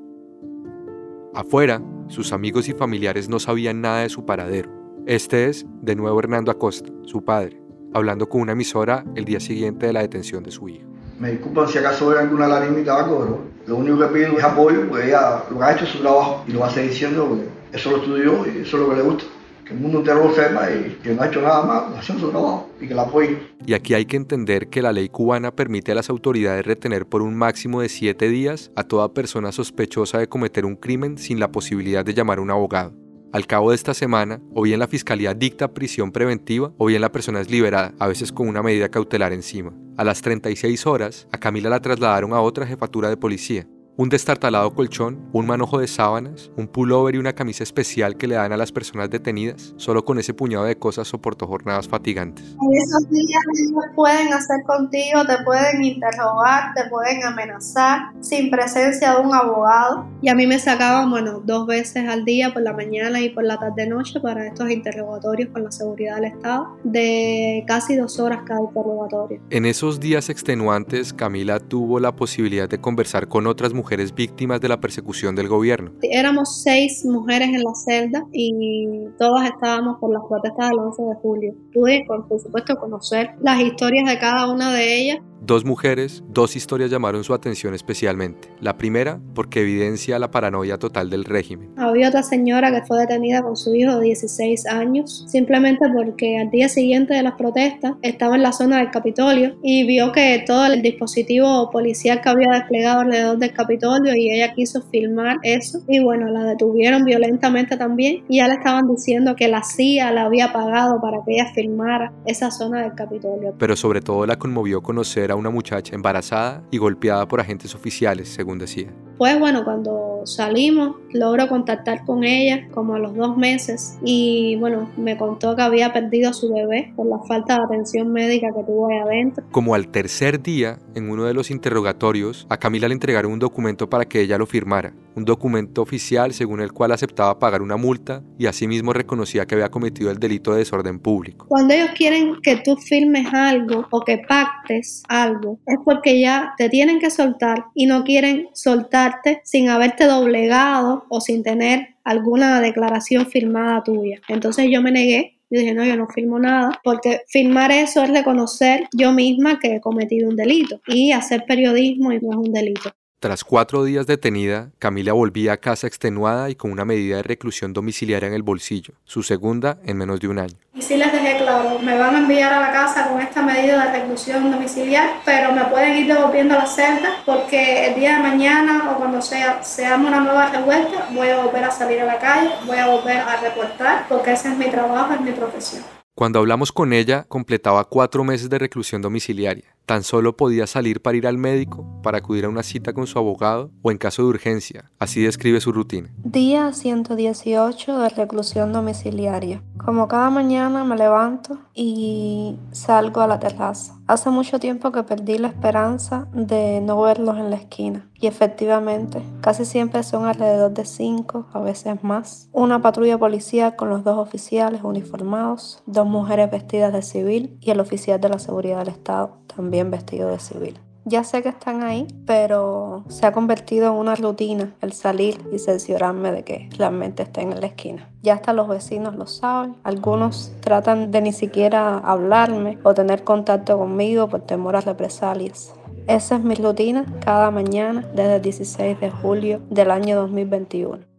Afuera, 1.35 1.81
sus 2.07 2.33
amigos 2.33 2.67
y 2.67 2.73
familiares 2.73 3.29
no 3.29 3.39
sabían 3.39 3.79
nada 3.79 4.01
de 4.01 4.09
su 4.09 4.25
paradero. 4.25 4.80
Este 5.07 5.45
es, 5.49 5.65
de 5.81 5.95
nuevo, 5.95 6.19
Hernando 6.19 6.51
Acosta, 6.51 6.91
su 7.05 7.25
padre, 7.25 7.59
hablando 7.91 8.29
con 8.29 8.41
una 8.41 8.51
emisora 8.51 9.03
el 9.15 9.25
día 9.25 9.39
siguiente 9.39 9.87
de 9.87 9.93
la 9.93 10.01
detención 10.01 10.43
de 10.43 10.51
su 10.51 10.69
hijo. 10.69 10.87
Me 11.19 11.31
disculpan 11.31 11.67
si 11.67 11.79
acaso 11.79 12.11
hay 12.11 12.19
alguna 12.19 12.45
algo, 12.45 12.79
pero 12.85 13.41
lo 13.65 13.75
único 13.77 13.97
que 13.97 14.05
pido 14.13 14.37
es 14.37 14.43
apoyo, 14.43 14.87
pues 14.87 15.05
ella 15.05 15.43
lo 15.49 15.57
que 15.57 15.63
ha 15.63 15.73
hecho 15.73 15.85
es 15.85 15.89
su 15.89 16.01
trabajo 16.01 16.43
y 16.47 16.51
lo 16.51 16.59
va 16.59 16.67
a 16.67 16.69
seguir 16.69 16.91
diciendo 16.91 17.27
porque 17.27 17.45
eso 17.73 17.89
lo 17.89 17.97
estudió 17.97 18.45
y 18.45 18.59
eso 18.59 18.77
es 18.77 18.83
lo 18.83 18.89
que 18.91 18.95
le 18.95 19.01
gusta. 19.01 19.23
Que 19.65 19.73
el 19.73 19.79
mundo 19.79 19.99
entero 19.99 20.23
lo 20.23 20.35
sepa 20.35 20.69
y 20.69 20.99
que 21.01 21.15
no 21.15 21.23
ha 21.23 21.27
hecho 21.27 21.41
nada 21.41 21.63
más, 21.63 21.97
haciendo 21.97 22.25
su 22.25 22.31
trabajo 22.31 22.69
y 22.79 22.87
que 22.87 22.93
la 22.93 23.01
apoye. 23.01 23.37
Y 23.65 23.73
aquí 23.73 23.95
hay 23.95 24.05
que 24.05 24.17
entender 24.17 24.69
que 24.69 24.83
la 24.83 24.93
ley 24.93 25.09
cubana 25.09 25.55
permite 25.55 25.91
a 25.91 25.95
las 25.95 26.11
autoridades 26.11 26.63
retener 26.63 27.07
por 27.07 27.23
un 27.23 27.35
máximo 27.35 27.81
de 27.81 27.89
siete 27.89 28.29
días 28.29 28.71
a 28.75 28.83
toda 28.83 29.13
persona 29.15 29.51
sospechosa 29.51 30.19
de 30.19 30.27
cometer 30.27 30.63
un 30.63 30.75
crimen 30.75 31.17
sin 31.17 31.39
la 31.39 31.51
posibilidad 31.51 32.05
de 32.05 32.13
llamar 32.13 32.37
a 32.37 32.41
un 32.41 32.51
abogado. 32.51 33.00
Al 33.33 33.47
cabo 33.47 33.69
de 33.69 33.75
esta 33.75 33.93
semana, 33.93 34.41
o 34.53 34.63
bien 34.63 34.79
la 34.79 34.87
fiscalía 34.87 35.33
dicta 35.33 35.73
prisión 35.73 36.11
preventiva, 36.11 36.73
o 36.77 36.87
bien 36.87 36.99
la 36.99 37.13
persona 37.13 37.39
es 37.39 37.49
liberada, 37.49 37.93
a 37.97 38.07
veces 38.07 38.33
con 38.33 38.49
una 38.49 38.61
medida 38.61 38.89
cautelar 38.89 39.31
encima. 39.31 39.73
A 39.95 40.03
las 40.03 40.21
36 40.21 40.85
horas, 40.85 41.27
a 41.31 41.37
Camila 41.37 41.69
la 41.69 41.81
trasladaron 41.81 42.33
a 42.33 42.41
otra 42.41 42.67
jefatura 42.67 43.07
de 43.07 43.15
policía, 43.15 43.65
un 43.97 44.09
destartalado 44.09 44.73
colchón, 44.73 45.19
un 45.33 45.45
manojo 45.45 45.77
de 45.79 45.87
sábanas, 45.87 46.49
un 46.55 46.67
pullover 46.67 47.15
y 47.15 47.17
una 47.17 47.33
camisa 47.33 47.63
especial 47.63 48.15
que 48.15 48.27
le 48.27 48.35
dan 48.35 48.53
a 48.53 48.57
las 48.57 48.71
personas 48.71 49.09
detenidas. 49.09 49.73
Solo 49.77 50.05
con 50.05 50.17
ese 50.17 50.33
puñado 50.33 50.63
de 50.63 50.77
cosas 50.77 51.07
soportó 51.07 51.45
jornadas 51.45 51.87
fatigantes. 51.87 52.45
En 52.45 52.77
esos 52.77 53.09
días 53.09 53.41
ellos 53.59 53.83
pueden 53.95 54.33
hacer 54.33 54.63
contigo, 54.65 55.25
te 55.25 55.43
pueden 55.43 55.83
interrogar, 55.83 56.73
te 56.73 56.89
pueden 56.89 57.23
amenazar 57.23 58.11
sin 58.21 58.49
presencia 58.49 59.15
de 59.15 59.21
un 59.21 59.33
abogado. 59.33 60.05
Y 60.21 60.29
a 60.29 60.35
mí 60.35 60.47
me 60.47 60.59
sacaban, 60.59 61.09
bueno, 61.09 61.41
dos 61.43 61.67
veces 61.67 62.07
al 62.07 62.23
día, 62.23 62.53
por 62.53 62.61
la 62.61 62.73
mañana 62.73 63.19
y 63.19 63.29
por 63.29 63.43
la 63.43 63.57
tarde-noche, 63.57 64.19
para 64.21 64.47
estos 64.47 64.71
interrogatorios 64.71 65.49
con 65.49 65.63
la 65.63 65.71
seguridad 65.71 66.15
del 66.15 66.25
Estado, 66.25 66.77
de 66.83 67.63
casi 67.67 67.97
dos 67.97 68.19
horas 68.19 68.43
cada 68.45 68.61
interrogatorio. 68.61 69.41
En 69.49 69.65
esos 69.65 69.99
días 69.99 70.29
extenuantes, 70.29 71.13
Camila 71.13 71.59
tuvo 71.59 71.99
la 71.99 72.15
posibilidad 72.15 72.69
de 72.69 72.79
conversar 72.79 73.27
con 73.27 73.47
otras 73.47 73.73
mujeres 73.73 73.80
mujeres 73.81 74.13
víctimas 74.13 74.61
de 74.61 74.69
la 74.69 74.79
persecución 74.79 75.35
del 75.35 75.47
gobierno. 75.47 75.91
Éramos 76.03 76.61
seis 76.61 77.03
mujeres 77.03 77.49
en 77.49 77.63
la 77.63 77.73
celda 77.73 78.23
y 78.31 79.07
todas 79.17 79.49
estábamos 79.49 79.97
por 79.99 80.13
las 80.13 80.21
protestas 80.29 80.69
del 80.69 80.79
11 80.79 81.01
de 81.01 81.15
julio. 81.15 81.55
Pude, 81.73 82.03
por 82.05 82.39
supuesto, 82.39 82.75
conocer 82.75 83.31
las 83.41 83.59
historias 83.59 84.07
de 84.07 84.19
cada 84.19 84.51
una 84.53 84.71
de 84.71 85.01
ellas 85.01 85.19
Dos 85.43 85.65
mujeres, 85.65 86.23
dos 86.27 86.55
historias 86.55 86.91
llamaron 86.91 87.23
su 87.23 87.33
atención 87.33 87.73
especialmente. 87.73 88.49
La 88.59 88.77
primera, 88.77 89.19
porque 89.33 89.61
evidencia 89.61 90.19
la 90.19 90.29
paranoia 90.29 90.77
total 90.77 91.09
del 91.09 91.25
régimen. 91.25 91.71
Había 91.77 92.09
otra 92.09 92.21
señora 92.21 92.71
que 92.71 92.85
fue 92.85 92.99
detenida 92.99 93.41
con 93.41 93.57
su 93.57 93.73
hijo 93.73 93.97
de 93.97 94.05
16 94.05 94.67
años, 94.67 95.25
simplemente 95.27 95.87
porque 95.95 96.37
al 96.37 96.51
día 96.51 96.69
siguiente 96.69 97.15
de 97.15 97.23
las 97.23 97.33
protestas 97.33 97.93
estaba 98.03 98.35
en 98.35 98.43
la 98.43 98.51
zona 98.51 98.77
del 98.77 98.91
Capitolio 98.91 99.55
y 99.63 99.83
vio 99.87 100.11
que 100.11 100.43
todo 100.45 100.67
el 100.67 100.83
dispositivo 100.83 101.71
policial 101.71 102.21
que 102.21 102.29
había 102.29 102.51
desplegado 102.51 102.99
alrededor 102.99 103.39
del 103.39 103.51
Capitolio 103.51 104.13
y 104.15 104.29
ella 104.29 104.53
quiso 104.53 104.83
filmar 104.91 105.37
eso. 105.41 105.79
Y 105.87 106.03
bueno, 106.03 106.27
la 106.27 106.43
detuvieron 106.43 107.03
violentamente 107.03 107.77
también 107.77 108.23
y 108.29 108.37
ya 108.37 108.47
le 108.47 108.53
estaban 108.53 108.87
diciendo 108.87 109.35
que 109.35 109.47
la 109.47 109.63
CIA 109.63 110.11
la 110.11 110.25
había 110.25 110.53
pagado 110.53 111.01
para 111.01 111.17
que 111.25 111.33
ella 111.33 111.51
filmara 111.55 112.13
esa 112.27 112.51
zona 112.51 112.83
del 112.83 112.93
Capitolio. 112.93 113.55
Pero 113.57 113.75
sobre 113.75 114.01
todo 114.01 114.27
la 114.27 114.37
conmovió 114.37 114.83
conocer 114.83 115.30
a 115.31 115.35
una 115.35 115.49
muchacha 115.49 115.95
embarazada 115.95 116.63
y 116.71 116.77
golpeada 116.77 117.27
por 117.27 117.39
agentes 117.39 117.75
oficiales, 117.75 118.29
según 118.29 118.59
decía. 118.59 118.93
Pues 119.21 119.37
bueno, 119.37 119.63
cuando 119.63 120.23
salimos, 120.25 120.95
logro 121.11 121.47
contactar 121.47 122.05
con 122.05 122.23
ella 122.23 122.67
como 122.71 122.95
a 122.95 122.99
los 122.99 123.15
dos 123.15 123.37
meses 123.37 123.99
y 124.03 124.55
bueno, 124.55 124.89
me 124.97 125.15
contó 125.15 125.55
que 125.55 125.61
había 125.61 125.93
perdido 125.93 126.31
a 126.31 126.33
su 126.33 126.51
bebé 126.51 126.91
por 126.95 127.05
la 127.05 127.19
falta 127.27 127.57
de 127.57 127.63
atención 127.65 128.11
médica 128.11 128.47
que 128.47 128.63
tuvo 128.63 128.89
ahí 128.89 128.97
adentro. 128.97 129.43
Como 129.51 129.75
al 129.75 129.89
tercer 129.89 130.41
día, 130.41 130.79
en 130.95 131.11
uno 131.11 131.25
de 131.25 131.35
los 131.35 131.51
interrogatorios, 131.51 132.47
a 132.49 132.57
Camila 132.57 132.87
le 132.87 132.95
entregaron 132.95 133.31
un 133.31 133.37
documento 133.37 133.87
para 133.87 134.05
que 134.05 134.21
ella 134.21 134.39
lo 134.39 134.47
firmara, 134.47 134.95
un 135.15 135.23
documento 135.23 135.83
oficial 135.83 136.33
según 136.33 136.59
el 136.61 136.71
cual 136.71 136.91
aceptaba 136.91 137.37
pagar 137.37 137.61
una 137.61 137.77
multa 137.77 138.23
y 138.39 138.47
asimismo 138.47 138.91
reconocía 138.91 139.45
que 139.45 139.53
había 139.53 139.69
cometido 139.69 140.09
el 140.09 140.17
delito 140.17 140.51
de 140.51 140.59
desorden 140.59 140.97
público. 140.99 141.45
Cuando 141.47 141.75
ellos 141.75 141.91
quieren 141.95 142.37
que 142.41 142.57
tú 142.57 142.75
firmes 142.75 143.27
algo 143.33 143.85
o 143.91 144.01
que 144.01 144.19
pactes 144.27 145.03
algo, 145.07 145.59
es 145.67 145.77
porque 145.85 146.19
ya 146.19 146.53
te 146.57 146.69
tienen 146.69 146.99
que 146.99 147.11
soltar 147.11 147.65
y 147.75 147.85
no 147.85 148.03
quieren 148.03 148.47
soltar 148.53 149.10
sin 149.43 149.69
haberte 149.69 150.05
doblegado 150.05 151.05
o 151.09 151.21
sin 151.21 151.43
tener 151.43 151.95
alguna 152.03 152.61
declaración 152.61 153.25
firmada 153.25 153.83
tuya. 153.83 154.21
Entonces 154.27 154.67
yo 154.69 154.81
me 154.81 154.91
negué 154.91 155.37
yo 155.51 155.59
dije, 155.59 155.73
no, 155.73 155.83
yo 155.83 155.97
no 155.97 156.07
firmo 156.07 156.39
nada, 156.39 156.79
porque 156.81 157.23
firmar 157.27 157.73
eso 157.73 158.01
es 158.01 158.09
reconocer 158.09 158.87
yo 158.93 159.11
misma 159.11 159.59
que 159.59 159.75
he 159.75 159.81
cometido 159.81 160.29
un 160.29 160.37
delito 160.37 160.79
y 160.87 161.11
hacer 161.11 161.43
periodismo 161.45 162.13
y 162.13 162.19
no 162.21 162.31
es 162.31 162.37
un 162.37 162.53
delito. 162.53 162.89
Tras 163.21 163.43
cuatro 163.43 163.83
días 163.83 164.07
detenida, 164.07 164.71
Camila 164.79 165.13
volvía 165.13 165.53
a 165.53 165.57
casa 165.57 165.85
extenuada 165.85 166.49
y 166.49 166.55
con 166.55 166.71
una 166.71 166.85
medida 166.85 167.17
de 167.17 167.21
reclusión 167.21 167.71
domiciliaria 167.71 168.27
en 168.27 168.33
el 168.33 168.41
bolsillo, 168.41 168.95
su 169.03 169.21
segunda 169.21 169.77
en 169.85 169.97
menos 169.97 170.19
de 170.19 170.27
un 170.27 170.39
año. 170.39 170.55
Y 170.73 170.81
sí 170.81 170.97
les 170.97 171.11
dejé 171.11 171.37
claro, 171.37 171.77
me 171.77 171.99
van 171.99 172.15
a 172.15 172.17
enviar 172.17 172.51
a 172.51 172.59
la 172.59 172.71
casa 172.71 173.09
con 173.09 173.21
esta 173.21 173.43
medida 173.43 173.85
de 173.85 173.99
reclusión 173.99 174.49
domiciliaria, 174.49 175.21
pero 175.23 175.51
me 175.51 175.65
pueden 175.65 175.97
ir 175.97 176.07
devolviendo 176.07 176.55
a 176.55 176.57
la 176.57 176.65
celda 176.65 177.21
porque 177.23 177.89
el 177.89 177.99
día 177.99 178.15
de 178.15 178.23
mañana 178.23 178.91
o 178.91 178.97
cuando 178.97 179.21
sea, 179.21 179.63
seamos 179.63 180.07
una 180.07 180.21
nueva 180.21 180.49
revuelta, 180.49 181.07
voy 181.11 181.29
a 181.29 181.43
volver 181.43 181.63
a 181.65 181.69
salir 181.69 182.01
a 182.01 182.05
la 182.05 182.17
calle, 182.17 182.49
voy 182.65 182.77
a 182.77 182.87
volver 182.87 183.17
a 183.17 183.39
reportar 183.39 184.07
porque 184.09 184.31
ese 184.31 184.47
es 184.47 184.57
mi 184.57 184.71
trabajo, 184.71 185.13
es 185.13 185.21
mi 185.21 185.31
profesión. 185.31 185.83
Cuando 186.15 186.39
hablamos 186.39 186.71
con 186.71 186.91
ella, 186.91 187.25
completaba 187.27 187.83
cuatro 187.85 188.23
meses 188.23 188.49
de 188.49 188.57
reclusión 188.57 189.01
domiciliaria. 189.01 189.75
Tan 189.85 190.03
solo 190.03 190.37
podía 190.37 190.67
salir 190.67 191.01
para 191.01 191.17
ir 191.17 191.27
al 191.27 191.37
médico, 191.37 191.85
para 192.01 192.19
acudir 192.19 192.45
a 192.45 192.49
una 192.49 192.63
cita 192.63 192.93
con 192.93 193.07
su 193.07 193.19
abogado 193.19 193.71
o 193.81 193.91
en 193.91 193.97
caso 193.97 194.21
de 194.21 194.29
urgencia. 194.29 194.91
Así 194.99 195.21
describe 195.21 195.59
su 195.59 195.71
rutina. 195.71 196.09
Día 196.23 196.71
118 196.71 197.99
de 197.99 198.09
reclusión 198.09 198.71
domiciliaria. 198.73 199.63
Como 199.77 200.07
cada 200.07 200.29
mañana 200.29 200.83
me 200.83 200.95
levanto 200.95 201.57
y 201.73 202.57
salgo 202.71 203.21
a 203.21 203.27
la 203.27 203.39
terraza. 203.39 203.97
Hace 204.07 204.29
mucho 204.29 204.59
tiempo 204.59 204.91
que 204.91 205.03
perdí 205.03 205.37
la 205.37 205.47
esperanza 205.47 206.27
de 206.33 206.81
no 206.81 207.01
verlos 207.01 207.37
en 207.37 207.49
la 207.49 207.55
esquina. 207.55 208.07
Y 208.19 208.27
efectivamente, 208.27 209.23
casi 209.41 209.65
siempre 209.65 210.03
son 210.03 210.25
alrededor 210.25 210.71
de 210.73 210.85
cinco, 210.85 211.47
a 211.53 211.59
veces 211.59 212.03
más. 212.03 212.49
Una 212.51 212.81
patrulla 212.81 213.17
policial 213.17 213.75
con 213.75 213.89
los 213.89 214.03
dos 214.03 214.19
oficiales 214.19 214.81
uniformados, 214.83 215.81
dos 215.87 216.05
mujeres 216.05 216.51
vestidas 216.51 216.93
de 216.93 217.01
civil 217.01 217.57
y 217.61 217.71
el 217.71 217.79
oficial 217.79 218.21
de 218.21 218.29
la 218.29 218.37
seguridad 218.37 218.79
del 218.79 218.89
Estado, 218.89 219.37
también 219.47 219.70
vestido 219.89 220.29
de 220.29 220.39
civil. 220.39 220.79
Ya 221.03 221.23
sé 221.23 221.41
que 221.41 221.49
están 221.49 221.81
ahí, 221.81 222.05
pero 222.27 223.03
se 223.07 223.25
ha 223.25 223.31
convertido 223.31 223.87
en 223.87 223.93
una 223.93 224.13
rutina 224.13 224.75
el 224.81 224.93
salir 224.93 225.41
y 225.51 225.57
cerciorarme 225.57 226.31
de 226.31 226.43
que 226.43 226.69
realmente 226.77 227.23
estén 227.23 227.51
en 227.51 227.59
la 227.59 227.67
esquina. 227.67 228.07
Ya 228.21 228.35
hasta 228.35 228.53
los 228.53 228.67
vecinos 228.67 229.15
lo 229.15 229.25
saben. 229.25 229.75
Algunos 229.83 230.53
tratan 230.59 231.09
de 231.09 231.21
ni 231.21 231.33
siquiera 231.33 231.97
hablarme 231.97 232.77
o 232.83 232.93
tener 232.93 233.23
contacto 233.23 233.79
conmigo 233.79 234.29
por 234.29 234.41
temor 234.41 234.75
a 234.75 234.81
represalias. 234.81 235.73
Esa 236.07 236.35
es 236.35 236.43
mi 236.43 236.53
rutina 236.53 237.05
cada 237.25 237.49
mañana 237.49 238.07
desde 238.13 238.35
el 238.35 238.41
16 238.43 238.99
de 238.99 239.09
julio 239.09 239.61
del 239.71 239.89
año 239.89 240.15
2021. 240.17 241.10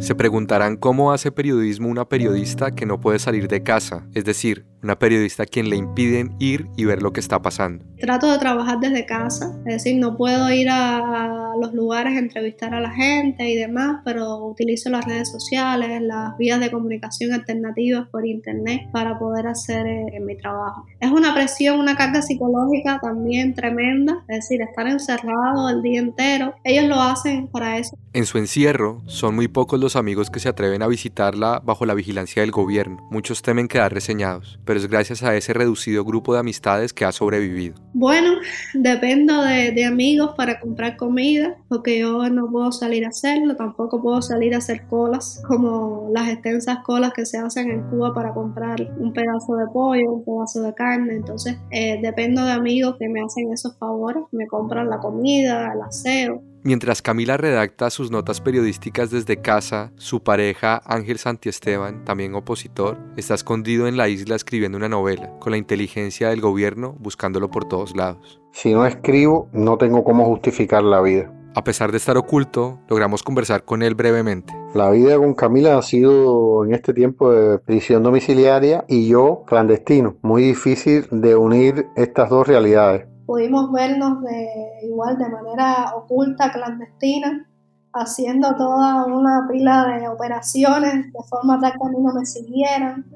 Se 0.00 0.14
preguntarán 0.14 0.78
cómo 0.78 1.12
hace 1.12 1.30
periodismo 1.30 1.88
una 1.88 2.08
periodista 2.08 2.70
que 2.70 2.86
no 2.86 3.00
puede 3.00 3.18
salir 3.18 3.48
de 3.48 3.62
casa, 3.62 4.06
es 4.14 4.24
decir, 4.24 4.64
una 4.82 4.98
periodista 4.98 5.42
a 5.42 5.46
quien 5.46 5.68
le 5.68 5.76
impiden 5.76 6.34
ir 6.38 6.68
y 6.74 6.86
ver 6.86 7.02
lo 7.02 7.12
que 7.12 7.20
está 7.20 7.42
pasando. 7.42 7.84
Trato 7.98 8.32
de 8.32 8.38
trabajar 8.38 8.80
desde 8.80 9.04
casa, 9.04 9.54
es 9.66 9.74
decir, 9.74 10.00
no 10.00 10.16
puedo 10.16 10.50
ir 10.50 10.70
a 10.70 11.52
los 11.60 11.74
lugares 11.74 12.16
a 12.16 12.18
entrevistar 12.18 12.74
a 12.74 12.80
la 12.80 12.90
gente 12.90 13.48
y 13.48 13.56
demás, 13.56 14.00
pero 14.04 14.46
utilizo 14.46 14.88
las 14.88 15.04
redes 15.04 15.30
sociales, 15.30 16.00
las 16.02 16.36
vías 16.38 16.60
de 16.60 16.70
comunicación 16.70 17.32
alternativas 17.32 18.08
por 18.08 18.26
internet 18.26 18.82
para 18.92 19.18
poder 19.18 19.46
hacer 19.46 19.86
eh, 19.86 20.20
mi 20.20 20.36
trabajo. 20.36 20.86
Es 21.00 21.10
una 21.10 21.34
presión, 21.34 21.78
una 21.78 21.96
carga 21.96 22.22
psicológica 22.22 22.98
también 23.02 23.54
tremenda, 23.54 24.24
es 24.28 24.48
decir, 24.48 24.62
estar 24.62 24.86
encerrado 24.86 25.68
el 25.68 25.82
día 25.82 26.00
entero. 26.00 26.54
Ellos 26.64 26.84
lo 26.84 27.00
hacen 27.00 27.48
para 27.48 27.78
eso. 27.78 27.96
En 28.12 28.24
su 28.24 28.38
encierro, 28.38 29.02
son 29.06 29.34
muy 29.34 29.48
pocos 29.48 29.78
los 29.78 29.89
amigos 29.96 30.30
que 30.30 30.40
se 30.40 30.48
atreven 30.48 30.82
a 30.82 30.88
visitarla 30.88 31.60
bajo 31.64 31.86
la 31.86 31.94
vigilancia 31.94 32.42
del 32.42 32.50
gobierno. 32.50 32.98
Muchos 33.10 33.42
temen 33.42 33.68
quedar 33.68 33.92
reseñados 33.92 34.20
pero 34.64 34.78
es 34.78 34.88
gracias 34.88 35.22
a 35.22 35.36
ese 35.36 35.52
reducido 35.52 36.04
grupo 36.04 36.32
de 36.34 36.40
amistades 36.40 36.92
que 36.92 37.04
ha 37.04 37.12
sobrevivido. 37.12 37.74
Bueno, 37.92 38.34
dependo 38.74 39.42
de, 39.42 39.84
amigos 39.84 40.34
para 40.36 40.60
comprar 40.60 40.96
comida, 40.96 41.56
porque 41.68 42.00
yo 42.00 42.28
no 42.28 42.50
puedo 42.50 42.70
salir 42.70 43.04
a 43.04 43.08
hacerlo, 43.08 43.56
tampoco 43.56 44.02
puedo 44.02 44.20
salir 44.20 44.54
a 44.54 44.58
hacer 44.58 44.86
colas, 44.86 45.42
como 45.48 46.10
las 46.12 46.28
extensas 46.28 46.78
colas 46.84 47.12
que 47.12 47.24
se 47.24 47.38
hacen 47.38 47.70
en 47.70 47.82
Cuba 47.88 48.14
para 48.14 48.34
comprar 48.34 48.80
un 48.98 49.12
pedazo 49.12 49.56
de 49.56 49.66
pollo, 49.72 50.12
un 50.12 50.24
pedazo 50.24 50.62
de 50.62 50.74
carne. 50.74 51.14
Entonces, 51.14 51.56
eh, 51.70 51.98
dependo 52.02 52.44
de 52.44 52.52
amigos 52.52 52.96
que 52.98 53.08
me 53.08 53.22
hacen 53.22 53.52
esos 53.52 53.76
favores, 53.78 54.22
me 54.32 54.46
compran 54.46 54.88
la 54.88 54.98
comida, 54.98 55.72
el 55.72 55.82
aseo. 55.82 56.42
Mientras 56.62 57.00
Camila 57.00 57.38
redacta 57.38 57.88
sus 57.88 58.10
notas 58.10 58.42
periodísticas 58.42 59.10
desde 59.10 59.40
casa, 59.40 59.92
su 59.96 60.22
pareja 60.22 60.82
Ángel 60.84 61.16
Santiesteban, 61.16 62.04
también 62.04 62.34
opositor, 62.34 62.98
está 63.16 63.32
escondido 63.32 63.88
en 63.88 63.96
la 63.96 64.10
isla 64.10 64.36
escribiendo 64.36 64.76
una 64.76 64.90
novela, 64.90 65.32
con 65.38 65.52
la 65.52 65.56
inteligencia 65.56 66.28
del 66.28 66.42
gobierno 66.42 66.94
buscándolo 66.98 67.50
por 67.50 67.64
todos 67.64 67.96
lados. 67.96 68.42
Si 68.52 68.74
no 68.74 68.84
escribo, 68.84 69.48
no 69.54 69.78
tengo 69.78 70.04
cómo 70.04 70.26
justificar 70.26 70.82
la 70.82 71.00
vida. 71.00 71.32
A 71.54 71.64
pesar 71.64 71.92
de 71.92 71.96
estar 71.96 72.18
oculto, 72.18 72.78
logramos 72.88 73.22
conversar 73.22 73.64
con 73.64 73.82
él 73.82 73.94
brevemente. 73.94 74.52
La 74.74 74.90
vida 74.90 75.16
con 75.16 75.32
Camila 75.32 75.78
ha 75.78 75.82
sido 75.82 76.66
en 76.66 76.74
este 76.74 76.92
tiempo 76.92 77.32
de 77.32 77.58
prisión 77.58 78.02
domiciliaria 78.02 78.84
y 78.86 79.08
yo 79.08 79.44
clandestino. 79.46 80.16
Muy 80.20 80.42
difícil 80.42 81.06
de 81.10 81.36
unir 81.36 81.86
estas 81.96 82.28
dos 82.28 82.46
realidades 82.46 83.06
pudimos 83.30 83.70
vernos 83.70 84.22
de 84.22 84.80
igual 84.82 85.16
de 85.16 85.28
manera 85.28 85.94
oculta, 85.94 86.50
clandestina, 86.50 87.48
haciendo 87.92 88.56
toda 88.56 89.04
una 89.04 89.46
pila 89.48 89.86
de 89.86 90.08
operaciones 90.08 91.12
de 91.12 91.22
forma 91.28 91.60
tal 91.60 91.74
que 91.74 91.78
a 91.80 91.90
mí 91.90 91.98
no 92.00 92.12
me 92.12 92.26
siguieran, 92.26 93.06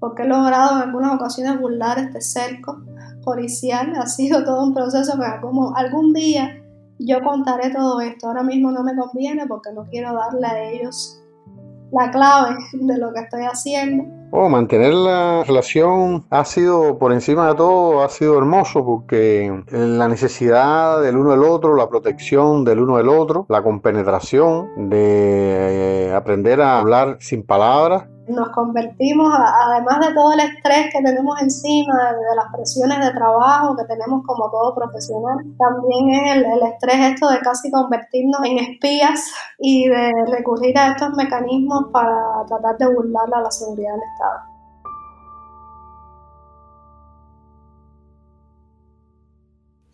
porque 0.00 0.24
he 0.24 0.26
logrado 0.26 0.78
en 0.78 0.88
algunas 0.88 1.14
ocasiones 1.14 1.60
burlar 1.60 2.00
este 2.00 2.20
cerco 2.20 2.82
policial. 3.22 3.92
Ha 3.94 4.08
sido 4.08 4.42
todo 4.42 4.64
un 4.64 4.74
proceso 4.74 5.12
que 5.12 5.40
como 5.40 5.76
algún 5.76 6.12
día 6.12 6.60
yo 6.98 7.22
contaré 7.22 7.70
todo 7.70 8.00
esto. 8.00 8.26
Ahora 8.26 8.42
mismo 8.42 8.72
no 8.72 8.82
me 8.82 8.96
conviene 8.96 9.46
porque 9.46 9.70
no 9.72 9.84
quiero 9.84 10.14
darle 10.14 10.48
a 10.48 10.68
ellos 10.68 11.22
la 11.92 12.10
clave 12.10 12.56
de 12.72 12.98
lo 12.98 13.12
que 13.12 13.20
estoy 13.20 13.44
haciendo. 13.44 14.02
Oh, 14.36 14.48
mantener 14.48 14.92
la 14.92 15.44
relación 15.44 16.26
ha 16.28 16.44
sido, 16.44 16.98
por 16.98 17.12
encima 17.12 17.46
de 17.46 17.54
todo, 17.54 18.02
ha 18.02 18.08
sido 18.08 18.36
hermoso 18.36 18.84
porque 18.84 19.62
la 19.70 20.08
necesidad 20.08 21.00
del 21.00 21.16
uno 21.16 21.30
del 21.30 21.44
otro, 21.44 21.76
la 21.76 21.88
protección 21.88 22.64
del 22.64 22.80
uno 22.80 22.96
del 22.96 23.10
otro, 23.10 23.46
la 23.48 23.62
compenetración 23.62 24.88
de 24.88 26.08
eh, 26.08 26.12
aprender 26.12 26.60
a 26.62 26.80
hablar 26.80 27.18
sin 27.20 27.44
palabras, 27.44 28.08
nos 28.28 28.48
convertimos, 28.50 29.32
además 29.36 30.06
de 30.06 30.14
todo 30.14 30.32
el 30.32 30.40
estrés 30.40 30.92
que 30.92 31.02
tenemos 31.02 31.40
encima, 31.40 32.12
de 32.12 32.36
las 32.36 32.46
presiones 32.52 32.98
de 33.00 33.12
trabajo 33.12 33.76
que 33.76 33.84
tenemos 33.84 34.22
como 34.24 34.50
todo 34.50 34.74
profesional, 34.74 35.38
también 35.58 36.10
es 36.10 36.36
el, 36.36 36.44
el, 36.44 36.62
estrés 36.62 37.12
esto 37.12 37.28
de 37.28 37.40
casi 37.40 37.70
convertirnos 37.70 38.40
en 38.44 38.58
espías 38.58 39.32
y 39.58 39.88
de 39.88 40.12
recurrir 40.30 40.78
a 40.78 40.92
estos 40.92 41.10
mecanismos 41.16 41.86
para 41.92 42.44
tratar 42.46 42.78
de 42.78 42.94
burlar 42.94 43.28
a 43.34 43.40
la 43.42 43.50
seguridad 43.50 43.92
del 43.92 44.02
Estado. 44.14 44.53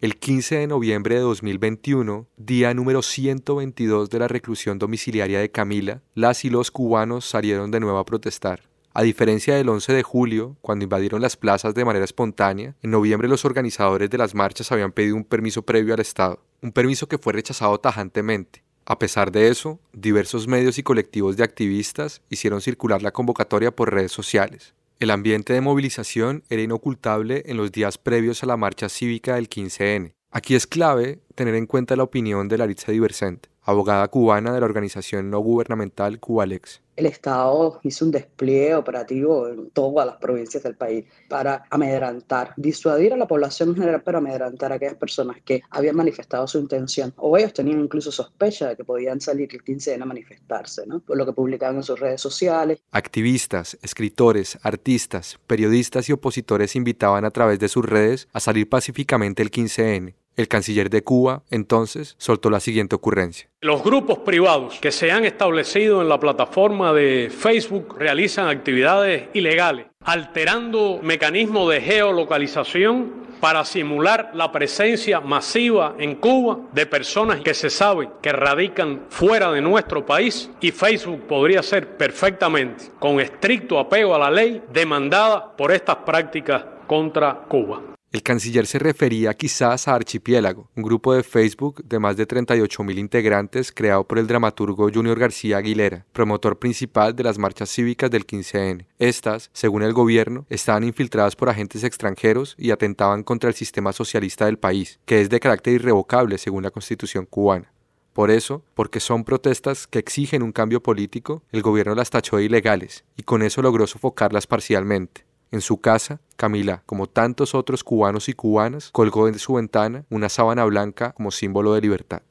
El 0.01 0.17
15 0.17 0.57
de 0.57 0.67
noviembre 0.67 1.17
de 1.17 1.21
2021, 1.21 2.27
día 2.39 2.73
número 2.73 3.03
122 3.03 4.09
de 4.09 4.19
la 4.19 4.29
reclusión 4.29 4.79
domiciliaria 4.79 5.41
de 5.41 5.51
Camila, 5.51 6.01
las 6.15 6.47
y 6.47 6.49
los 6.49 6.71
cubanos 6.71 7.27
salieron 7.27 7.71
de 7.71 7.81
nuevo 7.81 7.99
a 7.99 8.07
protestar. 8.07 8.63
A 8.95 9.03
diferencia 9.03 9.57
del 9.57 9.69
11 9.69 9.93
de 9.93 10.03
julio, 10.03 10.57
cuando 10.63 10.85
invadieron 10.85 11.21
las 11.21 11.37
plazas 11.37 11.75
de 11.75 11.85
manera 11.85 12.07
espontánea, 12.07 12.75
en 12.83 12.93
noviembre 12.93 13.29
los 13.29 13.45
organizadores 13.45 14.09
de 14.09 14.17
las 14.17 14.35
marchas 14.35 14.73
habían 14.73 14.93
pedido 14.93 15.17
un 15.17 15.25
permiso 15.25 15.61
previo 15.61 15.93
al 15.93 16.01
Estado, 16.01 16.43
un 16.63 16.73
permiso 16.73 17.07
que 17.07 17.19
fue 17.19 17.35
rechazado 17.35 17.79
tajantemente. 17.79 18.65
A 18.87 18.99
pesar 18.99 19.31
de 19.31 19.49
eso, 19.49 19.81
diversos 19.93 20.49
medios 20.49 20.79
y 20.79 20.83
colectivos 20.83 21.37
de 21.37 21.45
activistas 21.45 22.23
hicieron 22.31 22.63
circular 22.63 23.03
la 23.03 23.13
convocatoria 23.13 23.71
por 23.71 23.93
redes 23.93 24.13
sociales. 24.13 24.73
El 25.01 25.11
ambiente 25.11 25.55
de 25.55 25.63
movilización 25.63 26.45
era 26.51 26.61
inocultable 26.61 27.43
en 27.47 27.57
los 27.57 27.73
días 27.73 27.97
previos 27.97 28.43
a 28.43 28.47
la 28.47 28.59
marcha 28.59 28.91
cívica 28.91 29.37
del 29.37 29.49
15N. 29.49 30.13
Aquí 30.31 30.55
es 30.55 30.67
clave 30.67 31.21
tener 31.35 31.55
en 31.55 31.65
cuenta 31.65 31.97
la 31.97 32.03
opinión 32.03 32.49
de 32.49 32.59
Laritza 32.59 32.93
Diversent, 32.93 33.47
abogada 33.63 34.09
cubana 34.09 34.53
de 34.53 34.61
la 34.61 34.67
organización 34.67 35.31
no 35.31 35.39
gubernamental 35.39 36.21
Cubalex 36.21 36.83
el 37.01 37.07
Estado 37.07 37.81
hizo 37.83 38.05
un 38.05 38.11
despliegue 38.11 38.75
operativo 38.75 39.49
en 39.49 39.71
todas 39.71 40.07
las 40.07 40.17
provincias 40.17 40.63
del 40.63 40.77
país 40.77 41.05
para 41.29 41.65
amedrentar, 41.71 42.53
disuadir 42.57 43.13
a 43.13 43.17
la 43.17 43.27
población 43.27 43.71
en 43.71 43.77
general, 43.77 44.03
pero 44.05 44.19
amedrentar 44.19 44.73
a 44.73 44.77
aquellas 44.77 44.97
personas 44.97 45.39
que 45.45 45.63
habían 45.71 45.97
manifestado 45.97 46.47
su 46.47 46.59
intención 46.59 47.13
o 47.17 47.37
ellos 47.37 47.53
tenían 47.53 47.81
incluso 47.81 48.13
sospecha 48.13 48.69
de 48.69 48.77
que 48.77 48.85
podían 48.85 49.21
salir 49.21 49.49
el 49.53 49.63
15 49.63 49.97
de 49.97 50.03
a 50.03 50.07
manifestarse, 50.07 50.87
¿no? 50.87 51.01
por 51.01 51.17
lo 51.17 51.27
que 51.27 51.33
publicaban 51.33 51.77
en 51.77 51.83
sus 51.83 51.99
redes 51.99 52.21
sociales. 52.21 52.83
Activistas, 52.93 53.79
escritores, 53.83 54.59
artistas, 54.63 55.39
periodistas 55.47 56.09
y 56.09 56.13
opositores 56.13 56.77
invitaban 56.77 57.25
a 57.25 57.31
través 57.31 57.59
de 57.59 57.69
sus 57.69 57.85
redes 57.85 58.29
a 58.33 58.41
salir 58.41 58.69
pacíficamente 58.69 59.43
el 59.43 59.51
15N 59.51 60.15
el 60.41 60.49
canciller 60.49 60.91
de 60.91 61.03
Cuba 61.03 61.43
entonces 61.51 62.17
soltó 62.19 62.51
la 62.51 62.61
siguiente 62.61 62.97
ocurrencia. 62.97 63.49
Los 63.61 63.85
grupos 63.85 64.19
privados 64.19 64.79
que 64.81 64.91
se 64.91 65.13
han 65.13 65.25
establecido 65.25 66.03
en 66.03 66.09
la 66.09 66.19
plataforma 66.19 66.93
de 66.93 67.31
Facebook 67.31 67.97
realizan 67.99 68.49
actividades 68.49 69.29
ilegales, 69.35 69.87
alterando 70.03 71.01
mecanismos 71.03 71.71
de 71.71 71.81
geolocalización 71.81 73.21
para 73.41 73.65
simular 73.65 74.31
la 74.35 74.53
presencia 74.53 75.21
masiva 75.21 75.95
en 75.99 76.17
Cuba 76.17 76.59
de 76.73 76.87
personas 76.87 77.41
que 77.41 77.55
se 77.55 77.71
sabe 77.71 78.11
que 78.21 78.33
radican 78.33 79.07
fuera 79.09 79.51
de 79.51 79.63
nuestro 79.63 80.05
país 80.05 80.51
y 80.61 80.71
Facebook 80.71 81.27
podría 81.27 81.63
ser 81.63 81.97
perfectamente, 81.97 82.85
con 82.99 83.19
estricto 83.19 83.79
apego 83.79 84.15
a 84.15 84.19
la 84.19 84.31
ley, 84.31 84.63
demandada 84.73 85.57
por 85.57 85.73
estas 85.73 85.97
prácticas 85.97 86.65
contra 86.87 87.35
Cuba. 87.49 87.90
El 88.13 88.25
canciller 88.25 88.67
se 88.67 88.81
refería 88.81 89.35
quizás 89.35 89.87
a 89.87 89.95
Archipiélago, 89.95 90.69
un 90.75 90.83
grupo 90.83 91.15
de 91.15 91.23
Facebook 91.23 91.85
de 91.85 92.01
más 92.01 92.17
de 92.17 92.27
38.000 92.27 92.99
integrantes 92.99 93.71
creado 93.71 94.03
por 94.03 94.19
el 94.19 94.27
dramaturgo 94.27 94.91
Junior 94.93 95.17
García 95.17 95.59
Aguilera, 95.59 96.05
promotor 96.13 96.59
principal 96.59 97.15
de 97.15 97.23
las 97.23 97.39
marchas 97.39 97.71
cívicas 97.71 98.11
del 98.11 98.27
15N. 98.27 98.87
Estas, 98.99 99.51
según 99.53 99.85
el 99.85 99.93
gobierno, 99.93 100.45
estaban 100.51 100.83
infiltradas 100.83 101.37
por 101.37 101.51
agentes 101.51 101.85
extranjeros 101.85 102.57
y 102.59 102.73
atentaban 102.73 103.23
contra 103.23 103.49
el 103.49 103.55
sistema 103.55 103.93
socialista 103.93 104.47
del 104.47 104.59
país, 104.59 104.99
que 105.05 105.21
es 105.21 105.31
de 105.31 105.39
carácter 105.39 105.75
irrevocable 105.75 106.37
según 106.37 106.65
la 106.65 106.73
constitución 106.73 107.27
cubana. 107.27 107.73
Por 108.13 108.33
eso, 108.33 108.65
porque 108.75 108.99
son 108.99 109.23
protestas 109.23 109.87
que 109.87 110.01
exigen 110.01 110.43
un 110.43 110.51
cambio 110.51 110.83
político, 110.83 111.45
el 111.53 111.63
gobierno 111.63 111.95
las 111.95 112.11
tachó 112.11 112.39
de 112.39 112.45
ilegales 112.45 113.05
y 113.17 113.23
con 113.23 113.43
eso 113.43 113.63
logró 113.63 113.87
sofocarlas 113.87 114.49
parcialmente. 114.49 115.30
En 115.53 115.61
su 115.61 115.81
casa, 115.81 116.21
Camila, 116.37 116.83
como 116.87 117.09
tantos 117.09 117.57
otros 117.57 117.83
cubanos 117.83 118.29
y 118.29 118.35
cubanas, 118.35 118.91
colgó 118.93 119.27
en 119.27 119.39
su 119.39 119.55
ventana 119.55 120.05
una 120.09 120.29
sábana 120.29 120.65
blanca 120.65 121.13
como 121.13 121.33
símbolo 121.33 121.75
de 121.75 121.81
libertad. 121.81 122.23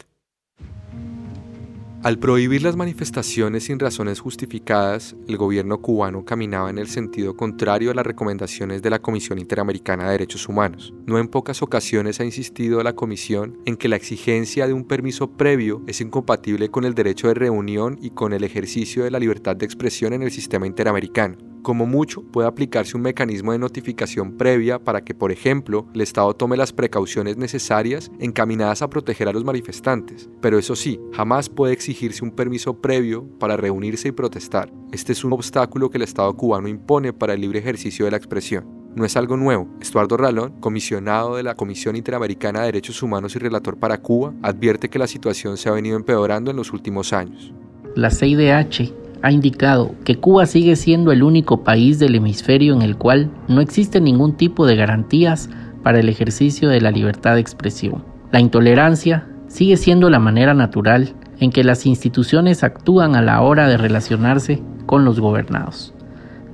Al 2.02 2.18
prohibir 2.18 2.64
las 2.64 2.78
manifestaciones 2.78 3.66
sin 3.66 3.78
razones 3.78 4.22
justificadas, 4.22 5.18
el 5.28 5.36
gobierno 5.36 5.82
cubano 5.82 6.24
caminaba 6.24 6.70
en 6.70 6.78
el 6.78 6.88
sentido 6.88 7.36
contrario 7.36 7.92
a 7.92 7.94
las 7.94 8.06
recomendaciones 8.06 8.82
de 8.82 8.90
la 8.90 9.00
Comisión 9.00 9.38
Interamericana 9.38 10.06
de 10.06 10.12
Derechos 10.12 10.48
Humanos. 10.48 10.94
No 11.06 11.20
en 11.20 11.28
pocas 11.28 11.62
ocasiones 11.62 12.22
ha 12.22 12.24
insistido 12.24 12.82
la 12.84 12.94
Comisión 12.94 13.58
en 13.66 13.76
que 13.76 13.90
la 13.90 13.98
exigencia 13.98 14.66
de 14.66 14.72
un 14.72 14.86
permiso 14.86 15.32
previo 15.32 15.84
es 15.88 16.00
incompatible 16.00 16.70
con 16.70 16.86
el 16.86 16.96
derecho 16.96 17.28
de 17.28 17.34
reunión 17.34 18.00
y 18.02 18.12
con 18.12 18.32
el 18.32 18.46
ejercicio 18.46 19.04
de 19.04 19.12
la 19.12 19.20
libertad 19.20 19.58
de 19.58 19.66
expresión 19.66 20.14
en 20.14 20.24
el 20.24 20.32
sistema 20.32 20.68
interamericano. 20.68 21.49
Como 21.62 21.86
mucho, 21.86 22.24
puede 22.24 22.48
aplicarse 22.48 22.96
un 22.96 23.04
mecanismo 23.04 23.52
de 23.52 23.60
notificación 23.60 24.38
previa 24.38 24.80
para 24.80 25.02
que, 25.02 25.14
por 25.14 25.32
ejemplo, 25.32 25.88
el 25.94 26.02
Estado 26.02 26.34
tome 26.34 26.56
las 26.56 26.72
precauciones 26.72 27.38
necesarias 27.38 28.12
encaminadas 28.20 28.82
a 28.82 28.90
proteger 28.90 29.28
a 29.28 29.34
los 29.34 29.44
manifestantes. 29.44 30.30
Pero 30.42 30.58
eso 30.58 30.76
sí, 30.76 31.00
jamás 31.12 31.50
puede 31.50 31.74
exigirse 31.74 32.24
un 32.24 32.32
permiso 32.32 32.82
previo 32.82 33.26
para 33.40 33.58
reunirse 33.58 34.08
y 34.08 34.12
protestar. 34.14 34.72
Este 34.92 35.12
es 35.12 35.24
un 35.24 35.34
obstáculo 35.34 35.90
que 35.90 35.98
el 35.98 36.04
Estado 36.04 36.34
cubano 36.36 36.68
impone 36.68 37.12
para 37.12 37.34
el 37.34 37.42
libre 37.42 37.60
ejercicio 37.60 38.06
de 38.06 38.12
la 38.12 38.18
expresión. 38.18 38.80
No 38.96 39.06
es 39.06 39.16
algo 39.18 39.38
nuevo. 39.38 39.68
Estuardo 39.82 40.18
Ralón, 40.18 40.60
comisionado 40.60 41.36
de 41.36 41.44
la 41.44 41.56
Comisión 41.56 41.96
Interamericana 41.96 42.62
de 42.62 42.68
Derechos 42.68 43.04
Humanos 43.04 43.36
y 43.36 43.40
relator 43.40 43.78
para 43.78 44.02
Cuba, 44.02 44.34
advierte 44.42 44.90
que 44.90 44.98
la 44.98 45.08
situación 45.08 45.58
se 45.58 45.70
ha 45.70 45.74
venido 45.74 45.96
empeorando 45.96 46.50
en 46.50 46.58
los 46.58 46.74
últimos 46.74 47.14
años. 47.14 47.54
La 47.96 48.10
CIDH 48.10 49.09
ha 49.22 49.32
indicado 49.32 49.96
que 50.06 50.16
Cuba 50.16 50.46
sigue 50.46 50.76
siendo 50.76 51.12
el 51.12 51.24
único 51.24 51.64
país 51.64 52.00
del 52.00 52.16
hemisferio 52.16 52.74
en 52.74 52.82
el 52.82 52.98
cual 52.98 53.30
no 53.48 53.62
existe 53.62 54.00
ningún 54.02 54.38
tipo 54.38 54.66
de 54.66 54.76
garantías 54.76 55.50
para 55.84 56.00
el 56.00 56.10
ejercicio 56.10 56.70
de 56.70 56.82
la 56.82 56.92
libertad 56.92 57.36
de 57.36 57.42
expresión. 57.42 58.04
La 58.32 58.40
intolerancia 58.40 59.28
sigue 59.48 59.78
siendo 59.78 60.10
la 60.10 60.20
manera 60.20 60.54
natural 60.54 61.16
en 61.40 61.52
que 61.52 61.64
las 61.64 61.86
instituciones 61.86 62.64
actúan 62.64 63.16
a 63.16 63.22
la 63.22 63.42
hora 63.42 63.68
de 63.68 63.78
relacionarse 63.78 64.62
con 64.86 65.06
los 65.06 65.20
gobernados. 65.20 65.94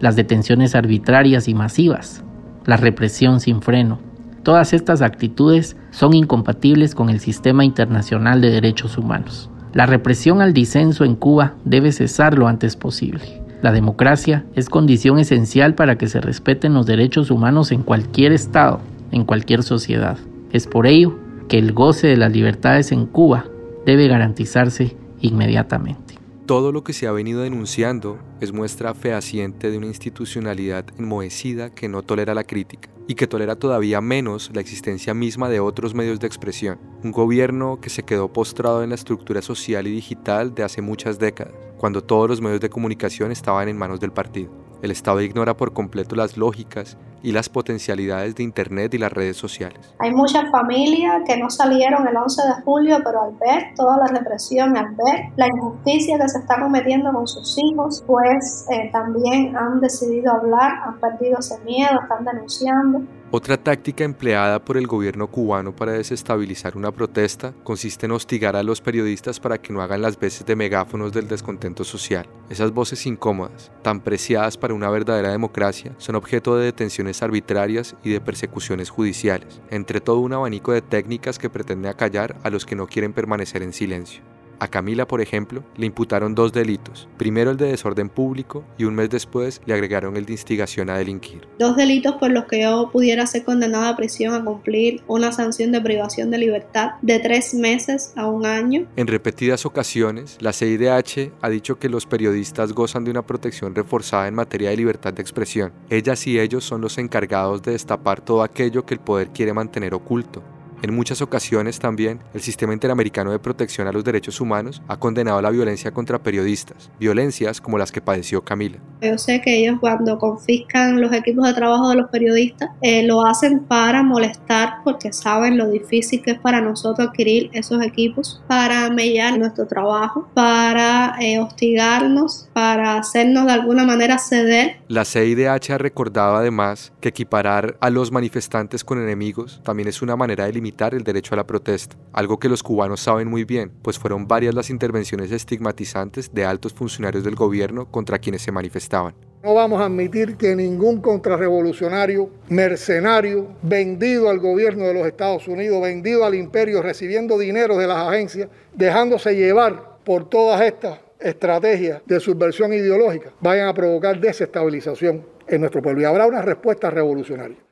las 0.01 0.17
detenciones 0.17 0.75
arbitrarias 0.75 1.47
y 1.47 1.53
masivas, 1.53 2.23
la 2.65 2.75
represión 2.75 3.39
sin 3.39 3.61
freno. 3.61 3.99
Todas 4.43 4.73
estas 4.73 5.01
actitudes 5.01 5.77
son 5.89 6.13
incompatibles 6.13 6.93
con 6.93 7.09
el 7.09 7.21
sistema 7.21 7.63
internacional 7.63 8.41
de 8.41 8.51
derechos 8.51 8.97
humanos. 8.97 9.49
La 9.75 9.85
represión 9.85 10.41
al 10.41 10.53
disenso 10.53 11.03
en 11.03 11.17
Cuba 11.17 11.55
debe 11.65 11.91
cesar 11.91 12.37
lo 12.37 12.47
antes 12.47 12.77
posible. 12.77 13.41
La 13.61 13.73
democracia 13.73 14.45
es 14.55 14.69
condición 14.69 15.19
esencial 15.19 15.75
para 15.75 15.97
que 15.97 16.07
se 16.07 16.21
respeten 16.21 16.73
los 16.73 16.85
derechos 16.85 17.29
humanos 17.29 17.73
en 17.73 17.83
cualquier 17.83 18.31
estado, 18.31 18.79
en 19.11 19.25
cualquier 19.25 19.63
sociedad. 19.63 20.17
Es 20.53 20.65
por 20.65 20.87
ello 20.87 21.19
que 21.49 21.57
el 21.57 21.73
goce 21.73 22.07
de 22.07 22.15
las 22.15 22.31
libertades 22.31 22.93
en 22.93 23.05
Cuba 23.05 23.47
debe 23.85 24.07
garantizarse 24.07 24.95
inmediatamente. 25.19 26.04
Todo 26.45 26.71
lo 26.71 26.83
que 26.83 26.93
se 26.93 27.07
ha 27.07 27.11
venido 27.11 27.41
denunciando 27.41 28.19
es 28.39 28.53
muestra 28.53 28.93
fehaciente 28.93 29.71
de 29.71 29.79
una 29.79 29.87
institucionalidad 29.87 30.85
enmohecida 30.95 31.73
que 31.73 31.89
no 31.89 32.03
tolera 32.03 32.35
la 32.35 32.43
crítica 32.43 32.87
y 33.07 33.15
que 33.15 33.25
tolera 33.25 33.55
todavía 33.55 33.99
menos 33.99 34.51
la 34.53 34.61
existencia 34.61 35.15
misma 35.15 35.49
de 35.49 35.59
otros 35.59 35.95
medios 35.95 36.19
de 36.19 36.27
expresión. 36.27 36.77
Un 37.03 37.11
gobierno 37.11 37.79
que 37.81 37.89
se 37.89 38.03
quedó 38.03 38.31
postrado 38.31 38.83
en 38.83 38.89
la 38.89 38.95
estructura 38.95 39.41
social 39.41 39.87
y 39.87 39.91
digital 39.91 40.53
de 40.53 40.61
hace 40.61 40.83
muchas 40.83 41.17
décadas, 41.17 41.55
cuando 41.77 42.03
todos 42.03 42.29
los 42.29 42.41
medios 42.41 42.61
de 42.61 42.69
comunicación 42.69 43.31
estaban 43.31 43.67
en 43.67 43.77
manos 43.79 43.99
del 43.99 44.11
partido. 44.11 44.51
El 44.81 44.91
Estado 44.91 45.21
ignora 45.21 45.57
por 45.57 45.73
completo 45.73 46.15
las 46.15 46.37
lógicas 46.37 46.97
y 47.25 47.31
las 47.31 47.49
potencialidades 47.49 48.35
de 48.35 48.43
Internet 48.43 48.93
y 48.93 48.99
las 48.99 49.11
redes 49.11 49.35
sociales. 49.35 49.95
Hay 49.97 50.11
muchas 50.11 50.49
familias 50.51 51.23
que 51.25 51.37
no 51.37 51.49
salieron 51.49 52.07
el 52.07 52.15
11 52.15 52.41
de 52.43 52.61
julio, 52.63 52.97
pero 53.03 53.23
al 53.23 53.31
ver 53.39 53.73
toda 53.75 53.97
la 53.97 54.07
represión, 54.07 54.77
al 54.77 54.95
ver 54.95 55.31
la 55.35 55.47
injusticia 55.47 56.19
que 56.19 56.29
se 56.29 56.39
está 56.39 56.61
cometiendo 56.61 57.11
con 57.11 57.27
sus 57.27 57.57
hijos, 57.57 58.03
pues 58.05 58.67
eh, 58.69 58.89
también 58.91 59.57
han 59.57 59.81
decidido 59.81 60.33
hablar, 60.33 60.71
han 60.85 60.99
perdido 60.99 61.39
ese 61.39 61.57
miedo, 61.63 61.99
están 61.99 62.25
denunciando. 62.25 63.01
Otra 63.31 63.57
táctica 63.57 64.05
empleada 64.05 64.63
por 64.63 64.77
el 64.77 64.87
gobierno 64.87 65.27
cubano 65.27 65.75
para 65.75 65.91
desestabilizar 65.91 66.77
una 66.77 66.91
protesta 66.91 67.53
consiste 67.63 68.05
en 68.05 68.13
hostigar 68.13 68.55
a 68.55 68.63
los 68.63 68.79
periodistas 68.79 69.41
para 69.41 69.57
que 69.57 69.73
no 69.73 69.81
hagan 69.81 70.03
las 70.03 70.17
veces 70.17 70.45
de 70.45 70.55
megáfonos 70.55 71.11
del 71.11 71.27
descontento 71.27 71.83
social. 71.83 72.27
Esas 72.49 72.71
voces 72.71 73.05
incómodas, 73.05 73.73
tan 73.81 73.99
preciadas 73.99 74.57
para 74.57 74.64
una 74.73 74.89
verdadera 74.89 75.31
democracia, 75.31 75.93
son 75.97 76.15
objeto 76.15 76.57
de 76.57 76.65
detenciones 76.65 77.23
arbitrarias 77.23 77.95
y 78.03 78.11
de 78.11 78.21
persecuciones 78.21 78.89
judiciales, 78.89 79.61
entre 79.69 80.01
todo 80.01 80.19
un 80.19 80.33
abanico 80.33 80.71
de 80.71 80.81
técnicas 80.81 81.39
que 81.39 81.49
pretenden 81.49 81.91
acallar 81.91 82.37
a 82.43 82.49
los 82.49 82.65
que 82.65 82.75
no 82.75 82.87
quieren 82.87 83.13
permanecer 83.13 83.63
en 83.63 83.73
silencio. 83.73 84.34
A 84.59 84.67
Camila, 84.67 85.07
por 85.07 85.21
ejemplo, 85.21 85.63
le 85.77 85.85
imputaron 85.85 86.35
dos 86.35 86.53
delitos. 86.53 87.07
Primero 87.17 87.51
el 87.51 87.57
de 87.57 87.67
desorden 87.67 88.09
público 88.09 88.63
y 88.77 88.85
un 88.85 88.95
mes 88.95 89.09
después 89.09 89.61
le 89.65 89.73
agregaron 89.73 90.17
el 90.17 90.25
de 90.25 90.33
instigación 90.33 90.89
a 90.89 90.97
delinquir. 90.97 91.47
Dos 91.59 91.75
delitos 91.75 92.15
por 92.15 92.31
los 92.31 92.45
que 92.45 92.61
yo 92.61 92.89
pudiera 92.91 93.25
ser 93.27 93.43
condenada 93.43 93.89
a 93.89 93.97
prisión 93.97 94.33
a 94.33 94.43
cumplir 94.43 95.01
una 95.07 95.31
sanción 95.31 95.71
de 95.71 95.81
privación 95.81 96.31
de 96.31 96.37
libertad 96.37 96.91
de 97.01 97.19
tres 97.19 97.53
meses 97.53 98.13
a 98.15 98.27
un 98.27 98.45
año. 98.45 98.87
En 98.95 99.07
repetidas 99.07 99.65
ocasiones, 99.65 100.37
la 100.39 100.53
CIDH 100.53 101.31
ha 101.41 101.49
dicho 101.49 101.79
que 101.79 101.89
los 101.89 102.05
periodistas 102.05 102.73
gozan 102.73 103.03
de 103.03 103.11
una 103.11 103.25
protección 103.25 103.75
reforzada 103.75 104.27
en 104.27 104.35
materia 104.35 104.69
de 104.69 104.77
libertad 104.77 105.13
de 105.13 105.21
expresión. 105.21 105.73
Ellas 105.89 106.25
y 106.27 106.39
ellos 106.39 106.63
son 106.63 106.81
los 106.81 106.97
encargados 106.97 107.61
de 107.63 107.71
destapar 107.71 108.21
todo 108.21 108.43
aquello 108.43 108.85
que 108.85 108.93
el 108.93 108.99
poder 108.99 109.29
quiere 109.29 109.53
mantener 109.53 109.93
oculto. 109.93 110.43
En 110.85 110.93
muchas 110.93 111.19
ocasiones 111.23 111.79
también 111.79 112.19
el 112.35 112.41
Sistema 112.41 112.71
Interamericano 112.71 113.31
de 113.31 113.39
Protección 113.39 113.87
a 113.87 113.91
los 113.91 114.03
Derechos 114.03 114.39
Humanos 114.39 114.83
ha 114.87 114.97
condenado 114.97 115.41
la 115.41 115.49
violencia 115.49 115.89
contra 115.89 116.21
periodistas, 116.21 116.91
violencias 116.99 117.59
como 117.59 117.79
las 117.79 117.91
que 117.91 118.01
padeció 118.01 118.43
Camila. 118.43 118.77
Yo 119.01 119.17
sé 119.17 119.41
que 119.41 119.57
ellos 119.57 119.77
cuando 119.79 120.19
confiscan 120.19 121.01
los 121.01 121.11
equipos 121.11 121.47
de 121.47 121.55
trabajo 121.55 121.89
de 121.89 121.95
los 121.95 122.11
periodistas 122.11 122.69
eh, 122.83 123.01
lo 123.01 123.25
hacen 123.25 123.61
para 123.61 124.03
molestar 124.03 124.83
porque 124.83 125.11
saben 125.11 125.57
lo 125.57 125.71
difícil 125.71 126.21
que 126.21 126.33
es 126.33 126.39
para 126.39 126.61
nosotros 126.61 127.07
adquirir 127.07 127.49
esos 127.53 127.81
equipos, 127.81 128.43
para 128.47 128.87
mellar 128.91 129.39
nuestro 129.39 129.65
trabajo, 129.65 130.29
para 130.35 131.15
eh, 131.19 131.39
hostigarnos, 131.39 132.47
para 132.53 132.99
hacernos 132.99 133.47
de 133.47 133.53
alguna 133.53 133.85
manera 133.85 134.19
ceder. 134.19 134.81
La 134.87 135.03
CIDH 135.03 135.71
ha 135.71 135.77
recordado 135.79 136.35
además 136.35 136.93
que 137.01 137.09
equiparar 137.09 137.75
a 137.81 137.89
los 137.89 138.11
manifestantes 138.11 138.83
con 138.83 139.01
enemigos 139.01 139.61
también 139.63 139.89
es 139.89 140.03
una 140.03 140.15
manera 140.15 140.45
de 140.45 140.53
limitar 140.53 140.74
el 140.77 141.03
derecho 141.03 141.33
a 141.33 141.37
la 141.37 141.47
protesta, 141.47 141.95
algo 142.11 142.37
que 142.37 142.49
los 142.49 142.61
cubanos 142.61 142.99
saben 142.99 143.27
muy 143.27 143.45
bien, 143.45 143.71
pues 143.81 143.97
fueron 143.97 144.27
varias 144.27 144.53
las 144.53 144.69
intervenciones 144.69 145.31
estigmatizantes 145.31 146.33
de 146.33 146.45
altos 146.45 146.73
funcionarios 146.73 147.23
del 147.23 147.35
gobierno 147.35 147.89
contra 147.89 148.19
quienes 148.19 148.41
se 148.41 148.51
manifestaban. 148.51 149.15
No 149.41 149.53
vamos 149.53 149.79
a 149.79 149.85
admitir 149.85 150.35
que 150.37 150.55
ningún 150.55 151.01
contrarrevolucionario, 151.01 152.29
mercenario, 152.49 153.47
vendido 153.61 154.29
al 154.29 154.39
gobierno 154.39 154.85
de 154.85 154.93
los 154.93 155.07
Estados 155.07 155.47
Unidos, 155.47 155.81
vendido 155.81 156.25
al 156.25 156.35
imperio, 156.35 156.81
recibiendo 156.81 157.37
dinero 157.37 157.77
de 157.77 157.87
las 157.87 158.07
agencias, 158.07 158.49
dejándose 158.73 159.35
llevar 159.35 159.99
por 160.03 160.29
todas 160.29 160.61
estas 160.61 160.99
estrategias 161.19 162.01
de 162.05 162.19
subversión 162.19 162.73
ideológica, 162.73 163.31
vayan 163.39 163.67
a 163.67 163.73
provocar 163.73 164.19
desestabilización 164.19 165.25
en 165.47 165.61
nuestro 165.61 165.81
pueblo. 165.81 166.01
Y 166.01 166.05
habrá 166.05 166.27
una 166.27 166.41
respuesta 166.41 166.89
revolucionaria. 166.89 167.64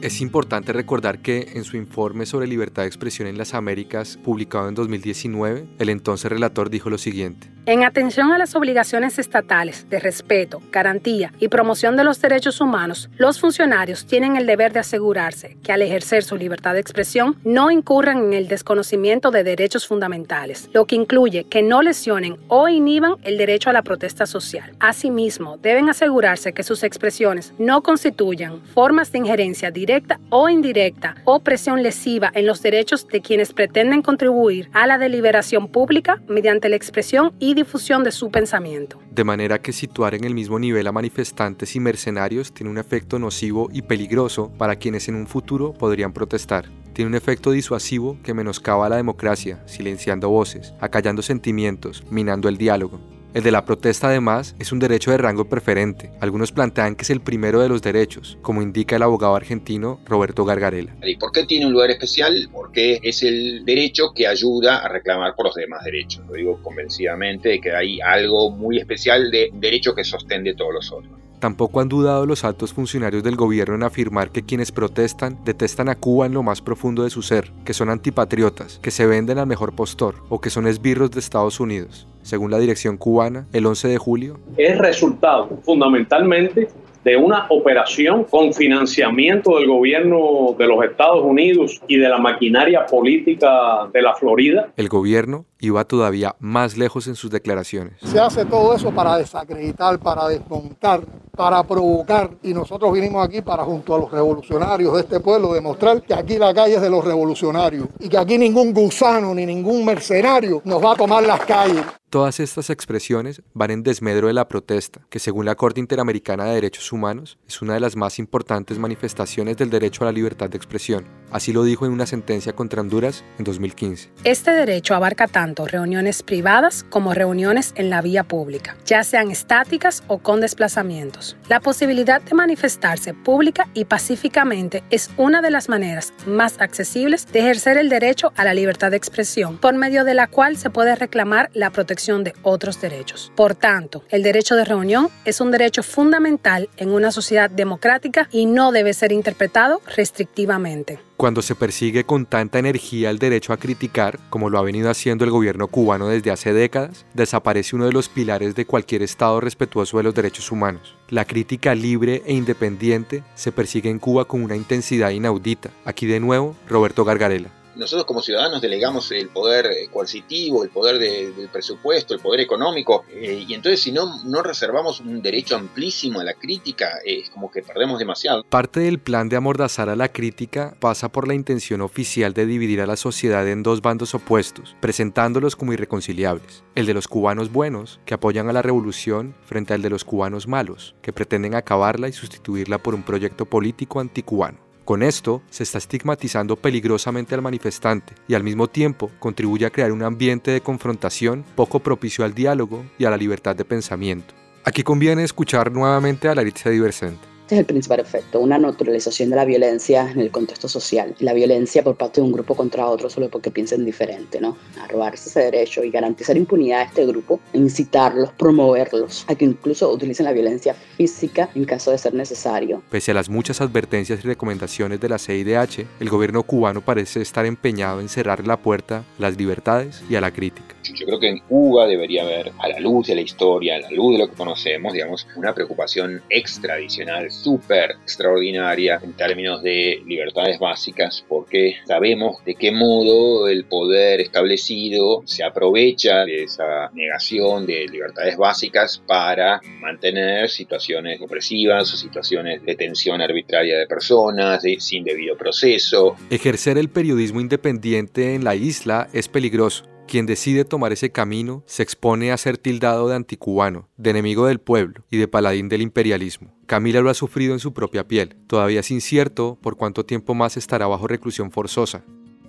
Es 0.00 0.20
importante 0.20 0.72
recordar 0.72 1.18
que 1.18 1.54
en 1.54 1.64
su 1.64 1.76
informe 1.76 2.24
sobre 2.24 2.46
libertad 2.46 2.82
de 2.82 2.86
expresión 2.86 3.26
en 3.26 3.36
las 3.36 3.52
Américas, 3.52 4.16
publicado 4.16 4.68
en 4.68 4.76
2019, 4.76 5.66
el 5.76 5.88
entonces 5.88 6.30
relator 6.30 6.70
dijo 6.70 6.88
lo 6.88 6.98
siguiente. 6.98 7.50
En 7.66 7.82
atención 7.82 8.32
a 8.32 8.38
las 8.38 8.54
obligaciones 8.54 9.18
estatales 9.18 9.90
de 9.90 9.98
respeto, 9.98 10.62
garantía 10.72 11.34
y 11.38 11.48
promoción 11.48 11.96
de 11.96 12.04
los 12.04 12.18
derechos 12.18 12.62
humanos, 12.62 13.10
los 13.18 13.40
funcionarios 13.40 14.06
tienen 14.06 14.36
el 14.36 14.46
deber 14.46 14.72
de 14.72 14.78
asegurarse 14.78 15.58
que 15.62 15.72
al 15.72 15.82
ejercer 15.82 16.22
su 16.22 16.36
libertad 16.36 16.74
de 16.74 16.80
expresión 16.80 17.36
no 17.44 17.70
incurran 17.70 18.18
en 18.18 18.32
el 18.32 18.48
desconocimiento 18.48 19.30
de 19.30 19.44
derechos 19.44 19.86
fundamentales, 19.86 20.70
lo 20.72 20.86
que 20.86 20.94
incluye 20.94 21.44
que 21.44 21.62
no 21.62 21.82
lesionen 21.82 22.38
o 22.46 22.68
inhiban 22.68 23.16
el 23.22 23.36
derecho 23.36 23.68
a 23.68 23.74
la 23.74 23.82
protesta 23.82 24.24
social. 24.24 24.72
Asimismo, 24.78 25.58
deben 25.58 25.90
asegurarse 25.90 26.54
que 26.54 26.62
sus 26.62 26.84
expresiones 26.84 27.52
no 27.58 27.82
constituyan 27.82 28.62
formas 28.72 29.12
de 29.12 29.18
injerencia 29.18 29.70
directa 29.70 29.88
o 30.30 30.48
indirecta 30.48 31.16
o 31.24 31.40
presión 31.40 31.82
lesiva 31.82 32.30
en 32.34 32.46
los 32.46 32.62
derechos 32.62 33.06
de 33.08 33.20
quienes 33.20 33.52
pretenden 33.52 34.02
contribuir 34.02 34.70
a 34.72 34.86
la 34.86 34.98
deliberación 34.98 35.68
pública 35.68 36.22
mediante 36.28 36.68
la 36.68 36.76
expresión 36.76 37.32
y 37.38 37.54
difusión 37.54 38.04
de 38.04 38.12
su 38.12 38.30
pensamiento. 38.30 38.98
De 39.10 39.24
manera 39.24 39.60
que 39.60 39.72
situar 39.72 40.14
en 40.14 40.24
el 40.24 40.34
mismo 40.34 40.58
nivel 40.58 40.86
a 40.86 40.92
manifestantes 40.92 41.74
y 41.76 41.80
mercenarios 41.80 42.52
tiene 42.52 42.70
un 42.70 42.78
efecto 42.78 43.18
nocivo 43.18 43.68
y 43.72 43.82
peligroso 43.82 44.50
para 44.58 44.76
quienes 44.76 45.08
en 45.08 45.16
un 45.16 45.26
futuro 45.26 45.72
podrían 45.72 46.12
protestar. 46.12 46.66
Tiene 46.92 47.10
un 47.10 47.14
efecto 47.14 47.50
disuasivo 47.50 48.16
que 48.22 48.34
menoscaba 48.34 48.88
la 48.88 48.96
democracia, 48.96 49.62
silenciando 49.66 50.28
voces, 50.28 50.74
acallando 50.80 51.22
sentimientos, 51.22 52.04
minando 52.10 52.48
el 52.48 52.56
diálogo. 52.58 53.17
El 53.34 53.42
de 53.42 53.50
la 53.50 53.64
protesta 53.64 54.08
además 54.08 54.56
es 54.58 54.72
un 54.72 54.78
derecho 54.78 55.10
de 55.10 55.18
rango 55.18 55.48
preferente. 55.48 56.10
Algunos 56.20 56.50
plantean 56.50 56.96
que 56.96 57.02
es 57.02 57.10
el 57.10 57.20
primero 57.20 57.60
de 57.60 57.68
los 57.68 57.82
derechos, 57.82 58.38
como 58.40 58.62
indica 58.62 58.96
el 58.96 59.02
abogado 59.02 59.36
argentino 59.36 60.00
Roberto 60.06 60.46
Gargarela. 60.46 60.96
¿Y 61.02 61.16
por 61.16 61.32
qué 61.32 61.44
tiene 61.44 61.66
un 61.66 61.72
lugar 61.72 61.90
especial? 61.90 62.48
Porque 62.50 63.00
es 63.02 63.22
el 63.22 63.64
derecho 63.66 64.12
que 64.14 64.26
ayuda 64.26 64.78
a 64.78 64.88
reclamar 64.88 65.34
por 65.36 65.46
los 65.46 65.54
demás 65.54 65.84
derechos. 65.84 66.24
Lo 66.26 66.34
digo 66.34 66.62
convencidamente 66.62 67.50
de 67.50 67.60
que 67.60 67.72
hay 67.72 68.00
algo 68.00 68.50
muy 68.50 68.78
especial 68.78 69.30
de 69.30 69.50
derecho 69.52 69.94
que 69.94 70.04
sostiene 70.04 70.54
todos 70.54 70.72
los 70.72 70.90
otros. 70.90 71.27
Tampoco 71.38 71.80
han 71.80 71.88
dudado 71.88 72.26
los 72.26 72.44
altos 72.44 72.72
funcionarios 72.72 73.22
del 73.22 73.36
gobierno 73.36 73.74
en 73.74 73.84
afirmar 73.84 74.30
que 74.30 74.42
quienes 74.42 74.72
protestan 74.72 75.38
detestan 75.44 75.88
a 75.88 75.94
Cuba 75.94 76.26
en 76.26 76.34
lo 76.34 76.42
más 76.42 76.60
profundo 76.60 77.04
de 77.04 77.10
su 77.10 77.22
ser, 77.22 77.52
que 77.64 77.74
son 77.74 77.90
antipatriotas, 77.90 78.78
que 78.82 78.90
se 78.90 79.06
venden 79.06 79.38
al 79.38 79.46
mejor 79.46 79.74
postor 79.74 80.16
o 80.28 80.40
que 80.40 80.50
son 80.50 80.66
esbirros 80.66 81.10
de 81.10 81.20
Estados 81.20 81.60
Unidos. 81.60 82.08
Según 82.22 82.50
la 82.50 82.58
dirección 82.58 82.96
cubana, 82.96 83.46
el 83.52 83.66
11 83.66 83.88
de 83.88 83.98
julio 83.98 84.40
es 84.56 84.76
resultado 84.78 85.48
fundamentalmente 85.62 86.68
de 87.08 87.16
una 87.16 87.46
operación 87.48 88.24
con 88.24 88.52
financiamiento 88.52 89.56
del 89.56 89.66
gobierno 89.66 90.54
de 90.58 90.66
los 90.66 90.84
Estados 90.84 91.24
Unidos 91.24 91.80
y 91.88 91.96
de 91.96 92.06
la 92.06 92.18
maquinaria 92.18 92.84
política 92.84 93.88
de 93.90 94.02
la 94.02 94.14
Florida. 94.14 94.68
El 94.76 94.90
gobierno 94.90 95.46
iba 95.58 95.86
todavía 95.86 96.36
más 96.38 96.76
lejos 96.76 97.06
en 97.06 97.14
sus 97.14 97.30
declaraciones. 97.30 97.94
Se 98.02 98.20
hace 98.20 98.44
todo 98.44 98.74
eso 98.74 98.90
para 98.90 99.16
desacreditar, 99.16 99.98
para 99.98 100.28
desmontar, 100.28 101.00
para 101.34 101.62
provocar. 101.62 102.28
Y 102.42 102.52
nosotros 102.52 102.92
vinimos 102.92 103.26
aquí 103.26 103.40
para, 103.40 103.64
junto 103.64 103.94
a 103.94 103.98
los 103.98 104.12
revolucionarios 104.12 104.92
de 104.92 105.00
este 105.00 105.20
pueblo, 105.20 105.54
demostrar 105.54 106.02
que 106.02 106.12
aquí 106.12 106.36
la 106.36 106.52
calle 106.52 106.74
es 106.74 106.82
de 106.82 106.90
los 106.90 107.02
revolucionarios 107.02 107.88
y 108.00 108.10
que 108.10 108.18
aquí 108.18 108.36
ningún 108.36 108.74
gusano 108.74 109.34
ni 109.34 109.46
ningún 109.46 109.82
mercenario 109.82 110.60
nos 110.62 110.84
va 110.84 110.92
a 110.92 110.96
tomar 110.96 111.24
las 111.24 111.40
calles. 111.40 111.84
Todas 112.10 112.40
estas 112.40 112.70
expresiones 112.70 113.42
van 113.52 113.70
en 113.70 113.82
desmedro 113.82 114.28
de 114.28 114.32
la 114.32 114.48
protesta, 114.48 115.02
que 115.10 115.18
según 115.18 115.44
la 115.44 115.56
Corte 115.56 115.78
Interamericana 115.78 116.46
de 116.46 116.54
Derechos 116.54 116.90
Humanos 116.90 117.38
es 117.46 117.60
una 117.60 117.74
de 117.74 117.80
las 117.80 117.96
más 117.96 118.18
importantes 118.18 118.78
manifestaciones 118.78 119.58
del 119.58 119.68
derecho 119.68 120.04
a 120.04 120.06
la 120.06 120.12
libertad 120.12 120.48
de 120.48 120.56
expresión. 120.56 121.04
Así 121.30 121.52
lo 121.52 121.64
dijo 121.64 121.86
en 121.86 121.92
una 121.92 122.06
sentencia 122.06 122.54
contra 122.54 122.80
Honduras 122.80 123.24
en 123.38 123.44
2015. 123.44 124.10
Este 124.24 124.50
derecho 124.52 124.94
abarca 124.94 125.26
tanto 125.26 125.66
reuniones 125.66 126.22
privadas 126.22 126.84
como 126.88 127.14
reuniones 127.14 127.72
en 127.76 127.90
la 127.90 128.00
vía 128.02 128.24
pública, 128.24 128.76
ya 128.86 129.04
sean 129.04 129.30
estáticas 129.30 130.02
o 130.06 130.18
con 130.18 130.40
desplazamientos. 130.40 131.36
La 131.48 131.60
posibilidad 131.60 132.22
de 132.22 132.34
manifestarse 132.34 133.14
pública 133.14 133.68
y 133.74 133.84
pacíficamente 133.84 134.82
es 134.90 135.10
una 135.16 135.42
de 135.42 135.50
las 135.50 135.68
maneras 135.68 136.12
más 136.26 136.60
accesibles 136.60 137.26
de 137.30 137.40
ejercer 137.40 137.78
el 137.78 137.88
derecho 137.88 138.32
a 138.36 138.44
la 138.44 138.54
libertad 138.54 138.90
de 138.90 138.96
expresión, 138.96 139.58
por 139.58 139.74
medio 139.74 140.04
de 140.04 140.14
la 140.14 140.26
cual 140.26 140.56
se 140.56 140.70
puede 140.70 140.94
reclamar 140.94 141.50
la 141.54 141.70
protección 141.70 142.24
de 142.24 142.34
otros 142.42 142.80
derechos. 142.80 143.32
Por 143.36 143.54
tanto, 143.54 144.04
el 144.08 144.22
derecho 144.22 144.56
de 144.56 144.64
reunión 144.64 145.08
es 145.24 145.40
un 145.40 145.50
derecho 145.50 145.82
fundamental 145.82 146.68
en 146.76 146.90
una 146.90 147.12
sociedad 147.12 147.50
democrática 147.50 148.28
y 148.32 148.46
no 148.46 148.72
debe 148.72 148.94
ser 148.94 149.12
interpretado 149.12 149.80
restrictivamente. 149.96 151.07
Cuando 151.18 151.42
se 151.42 151.56
persigue 151.56 152.04
con 152.04 152.26
tanta 152.26 152.60
energía 152.60 153.10
el 153.10 153.18
derecho 153.18 153.52
a 153.52 153.56
criticar, 153.56 154.20
como 154.30 154.50
lo 154.50 154.58
ha 154.60 154.62
venido 154.62 154.88
haciendo 154.88 155.24
el 155.24 155.32
gobierno 155.32 155.66
cubano 155.66 156.06
desde 156.06 156.30
hace 156.30 156.52
décadas, 156.52 157.06
desaparece 157.12 157.74
uno 157.74 157.86
de 157.86 157.92
los 157.92 158.08
pilares 158.08 158.54
de 158.54 158.66
cualquier 158.66 159.02
Estado 159.02 159.40
respetuoso 159.40 159.96
de 159.96 160.04
los 160.04 160.14
derechos 160.14 160.52
humanos. 160.52 160.94
La 161.08 161.24
crítica 161.24 161.74
libre 161.74 162.22
e 162.24 162.34
independiente 162.34 163.24
se 163.34 163.50
persigue 163.50 163.90
en 163.90 163.98
Cuba 163.98 164.26
con 164.26 164.44
una 164.44 164.54
intensidad 164.54 165.10
inaudita. 165.10 165.70
Aquí 165.84 166.06
de 166.06 166.20
nuevo, 166.20 166.54
Roberto 166.68 167.04
Gargarela 167.04 167.57
nosotros 167.78 168.04
como 168.04 168.20
ciudadanos 168.20 168.60
delegamos 168.60 169.10
el 169.12 169.28
poder 169.28 169.66
eh, 169.66 169.88
coercitivo, 169.90 170.64
el 170.64 170.70
poder 170.70 170.98
del 170.98 171.48
presupuesto, 171.48 172.12
el 172.12 172.20
poder 172.20 172.40
económico, 172.40 173.04
eh, 173.10 173.44
y 173.48 173.54
entonces 173.54 173.80
si 173.80 173.92
no, 173.92 174.22
no 174.24 174.42
reservamos 174.42 175.00
un 175.00 175.22
derecho 175.22 175.56
amplísimo 175.56 176.20
a 176.20 176.24
la 176.24 176.34
crítica, 176.34 176.98
eh, 177.04 177.20
es 177.22 177.30
como 177.30 177.50
que 177.50 177.62
perdemos 177.62 177.98
demasiado. 177.98 178.44
Parte 178.44 178.80
del 178.80 178.98
plan 178.98 179.28
de 179.28 179.36
amordazar 179.36 179.88
a 179.88 179.96
la 179.96 180.12
crítica 180.12 180.76
pasa 180.80 181.10
por 181.10 181.28
la 181.28 181.34
intención 181.34 181.80
oficial 181.80 182.34
de 182.34 182.46
dividir 182.46 182.80
a 182.80 182.86
la 182.86 182.96
sociedad 182.96 183.48
en 183.48 183.62
dos 183.62 183.80
bandos 183.80 184.14
opuestos, 184.14 184.76
presentándolos 184.80 185.54
como 185.54 185.72
irreconciliables. 185.72 186.64
El 186.74 186.86
de 186.86 186.94
los 186.94 187.06
cubanos 187.06 187.52
buenos, 187.52 188.00
que 188.04 188.14
apoyan 188.14 188.48
a 188.48 188.52
la 188.52 188.62
revolución, 188.62 189.34
frente 189.44 189.72
al 189.72 189.82
de 189.82 189.90
los 189.90 190.04
cubanos 190.04 190.48
malos, 190.48 190.96
que 191.00 191.12
pretenden 191.12 191.54
acabarla 191.54 192.08
y 192.08 192.12
sustituirla 192.12 192.78
por 192.78 192.94
un 192.94 193.04
proyecto 193.04 193.46
político 193.46 194.00
anticubano. 194.00 194.67
Con 194.88 195.02
esto 195.02 195.42
se 195.50 195.64
está 195.64 195.76
estigmatizando 195.76 196.56
peligrosamente 196.56 197.34
al 197.34 197.42
manifestante 197.42 198.14
y 198.26 198.32
al 198.32 198.42
mismo 198.42 198.68
tiempo 198.68 199.10
contribuye 199.18 199.66
a 199.66 199.70
crear 199.70 199.92
un 199.92 200.02
ambiente 200.02 200.50
de 200.50 200.62
confrontación 200.62 201.44
poco 201.56 201.80
propicio 201.80 202.24
al 202.24 202.32
diálogo 202.32 202.86
y 202.96 203.04
a 203.04 203.10
la 203.10 203.18
libertad 203.18 203.54
de 203.54 203.66
pensamiento. 203.66 204.32
Aquí 204.64 204.82
conviene 204.82 205.24
escuchar 205.24 205.70
nuevamente 205.72 206.26
a 206.26 206.34
Laritza 206.34 206.70
Diversente. 206.70 207.27
Este 207.48 207.54
es 207.54 207.60
el 207.60 207.64
principal 207.64 208.00
efecto, 208.00 208.40
una 208.40 208.58
naturalización 208.58 209.30
de 209.30 209.36
la 209.36 209.46
violencia 209.46 210.10
en 210.10 210.20
el 210.20 210.30
contexto 210.30 210.68
social. 210.68 211.14
La 211.18 211.32
violencia 211.32 211.82
por 211.82 211.96
parte 211.96 212.20
de 212.20 212.26
un 212.26 212.32
grupo 212.32 212.54
contra 212.54 212.86
otro 212.86 213.08
solo 213.08 213.30
porque 213.30 213.50
piensen 213.50 213.86
diferente, 213.86 214.38
¿no? 214.38 214.58
A 214.78 214.86
robarse 214.86 215.30
ese 215.30 215.40
derecho 215.50 215.82
y 215.82 215.90
garantizar 215.90 216.36
impunidad 216.36 216.80
a 216.80 216.82
este 216.82 217.06
grupo, 217.06 217.40
incitarlos, 217.54 218.32
promoverlos, 218.32 219.24
a 219.28 219.34
que 219.34 219.46
incluso 219.46 219.90
utilicen 219.90 220.26
la 220.26 220.32
violencia 220.32 220.74
física 220.74 221.48
en 221.54 221.64
caso 221.64 221.90
de 221.90 221.96
ser 221.96 222.12
necesario. 222.12 222.82
Pese 222.90 223.12
a 223.12 223.14
las 223.14 223.30
muchas 223.30 223.62
advertencias 223.62 224.22
y 224.22 224.26
recomendaciones 224.26 225.00
de 225.00 225.08
la 225.08 225.18
CIDH, 225.18 225.86
el 226.00 226.10
gobierno 226.10 226.42
cubano 226.42 226.82
parece 226.82 227.22
estar 227.22 227.46
empeñado 227.46 228.02
en 228.02 228.10
cerrar 228.10 228.46
la 228.46 228.58
puerta 228.58 228.98
a 228.98 229.04
las 229.22 229.38
libertades 229.38 230.02
y 230.10 230.16
a 230.16 230.20
la 230.20 230.32
crítica. 230.32 230.74
Yo 230.94 231.06
creo 231.06 231.20
que 231.20 231.28
en 231.28 231.38
Cuba 231.40 231.86
debería 231.86 232.22
haber, 232.22 232.52
a 232.58 232.68
la 232.68 232.80
luz 232.80 233.08
de 233.08 233.14
la 233.14 233.20
historia, 233.20 233.76
a 233.76 233.80
la 233.80 233.90
luz 233.90 234.14
de 234.14 234.18
lo 234.18 234.30
que 234.30 234.36
conocemos, 234.36 234.92
digamos, 234.92 235.26
una 235.36 235.54
preocupación 235.54 236.22
extradicional 236.30 237.30
súper 237.42 237.92
extraordinaria 238.02 239.00
en 239.02 239.12
términos 239.12 239.62
de 239.62 240.02
libertades 240.06 240.58
básicas, 240.58 241.24
porque 241.28 241.76
sabemos 241.86 242.44
de 242.44 242.54
qué 242.54 242.70
modo 242.72 243.48
el 243.48 243.64
poder 243.64 244.20
establecido 244.20 245.22
se 245.24 245.44
aprovecha 245.44 246.24
de 246.24 246.44
esa 246.44 246.90
negación 246.92 247.66
de 247.66 247.86
libertades 247.88 248.36
básicas 248.36 249.02
para 249.06 249.60
mantener 249.80 250.48
situaciones 250.48 251.20
opresivas 251.20 251.92
o 251.92 251.96
situaciones 251.96 252.60
de 252.60 252.72
detención 252.72 253.20
arbitraria 253.20 253.78
de 253.78 253.86
personas, 253.86 254.62
de, 254.62 254.78
sin 254.80 255.04
debido 255.04 255.36
proceso. 255.36 256.16
Ejercer 256.30 256.78
el 256.78 256.88
periodismo 256.88 257.40
independiente 257.40 258.34
en 258.34 258.44
la 258.44 258.54
isla 258.54 259.08
es 259.12 259.28
peligroso 259.28 259.97
quien 260.08 260.26
decide 260.26 260.64
tomar 260.64 260.92
ese 260.92 261.12
camino 261.12 261.62
se 261.66 261.84
expone 261.84 262.32
a 262.32 262.36
ser 262.36 262.58
tildado 262.58 263.08
de 263.08 263.14
anticubano, 263.14 263.88
de 263.96 264.10
enemigo 264.10 264.46
del 264.46 264.58
pueblo 264.58 265.04
y 265.08 265.18
de 265.18 265.28
paladín 265.28 265.68
del 265.68 265.82
imperialismo. 265.82 266.52
Camila 266.66 267.00
lo 267.00 267.10
ha 267.10 267.14
sufrido 267.14 267.52
en 267.52 267.60
su 267.60 267.72
propia 267.72 268.08
piel. 268.08 268.34
Todavía 268.48 268.80
es 268.80 268.90
incierto 268.90 269.56
por 269.62 269.76
cuánto 269.76 270.04
tiempo 270.04 270.34
más 270.34 270.56
estará 270.56 270.88
bajo 270.88 271.06
reclusión 271.06 271.52
forzosa. 271.52 272.02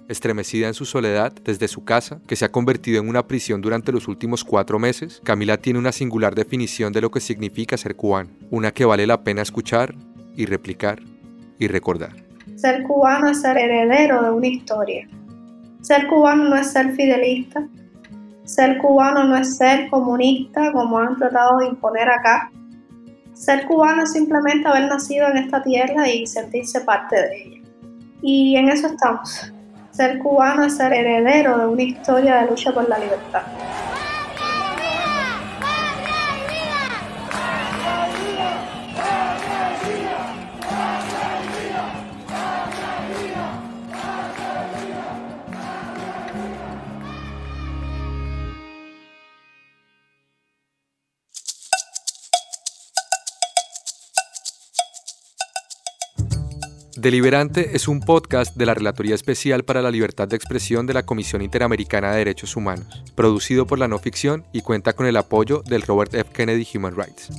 Estremecida 0.07 0.67
en 0.67 0.73
su 0.73 0.85
soledad 0.85 1.33
desde 1.43 1.67
su 1.67 1.85
casa, 1.85 2.19
que 2.25 2.35
se 2.35 2.45
ha 2.45 2.51
convertido 2.51 2.99
en 2.99 3.07
una 3.07 3.27
prisión 3.27 3.61
durante 3.61 3.91
los 3.91 4.07
últimos 4.07 4.43
cuatro 4.43 4.79
meses, 4.79 5.21
Camila 5.23 5.57
tiene 5.57 5.77
una 5.77 5.91
singular 5.91 6.33
definición 6.33 6.91
de 6.91 7.01
lo 7.01 7.11
que 7.11 7.19
significa 7.19 7.77
ser 7.77 7.95
cubano, 7.95 8.31
una 8.49 8.71
que 8.71 8.85
vale 8.85 9.05
la 9.05 9.23
pena 9.23 9.43
escuchar 9.43 9.93
y 10.35 10.47
replicar 10.47 11.03
y 11.59 11.67
recordar. 11.67 12.15
Ser 12.55 12.81
cubano 12.83 13.29
es 13.29 13.41
ser 13.41 13.57
heredero 13.57 14.23
de 14.23 14.31
una 14.31 14.47
historia, 14.47 15.07
ser 15.81 16.07
cubano 16.07 16.45
no 16.45 16.55
es 16.55 16.71
ser 16.71 16.93
fidelista. 16.93 17.67
Ser 18.43 18.77
cubano 18.79 19.23
no 19.23 19.37
es 19.37 19.57
ser 19.57 19.89
comunista 19.89 20.71
como 20.71 20.97
han 20.97 21.17
tratado 21.17 21.59
de 21.59 21.67
imponer 21.67 22.09
acá. 22.09 22.51
Ser 23.33 23.65
cubano 23.65 24.03
es 24.03 24.11
simplemente 24.11 24.67
haber 24.67 24.87
nacido 24.89 25.27
en 25.29 25.37
esta 25.37 25.61
tierra 25.63 26.09
y 26.09 26.27
sentirse 26.27 26.81
parte 26.81 27.15
de 27.15 27.43
ella. 27.43 27.61
Y 28.21 28.55
en 28.55 28.69
eso 28.69 28.87
estamos. 28.87 29.53
Ser 29.91 30.19
cubano 30.19 30.65
es 30.65 30.77
ser 30.77 30.93
heredero 30.93 31.57
de 31.57 31.67
una 31.67 31.83
historia 31.83 32.37
de 32.37 32.49
lucha 32.49 32.73
por 32.73 32.87
la 32.89 32.99
libertad. 32.99 33.43
Deliberante 56.99 57.77
es 57.77 57.87
un 57.87 58.01
podcast 58.01 58.57
de 58.57 58.65
la 58.65 58.73
Relatoría 58.73 59.15
Especial 59.15 59.63
para 59.63 59.81
la 59.81 59.89
Libertad 59.89 60.27
de 60.27 60.35
Expresión 60.35 60.85
de 60.85 60.93
la 60.93 61.03
Comisión 61.03 61.41
Interamericana 61.41 62.11
de 62.11 62.17
Derechos 62.17 62.57
Humanos, 62.57 63.05
producido 63.15 63.65
por 63.65 63.79
la 63.79 63.87
no 63.87 63.99
ficción 63.99 64.43
y 64.51 64.59
cuenta 64.63 64.91
con 64.91 65.05
el 65.05 65.15
apoyo 65.15 65.63
del 65.65 65.83
Robert 65.83 66.13
F. 66.13 66.29
Kennedy 66.33 66.67
Human 66.75 66.97
Rights. 66.97 67.29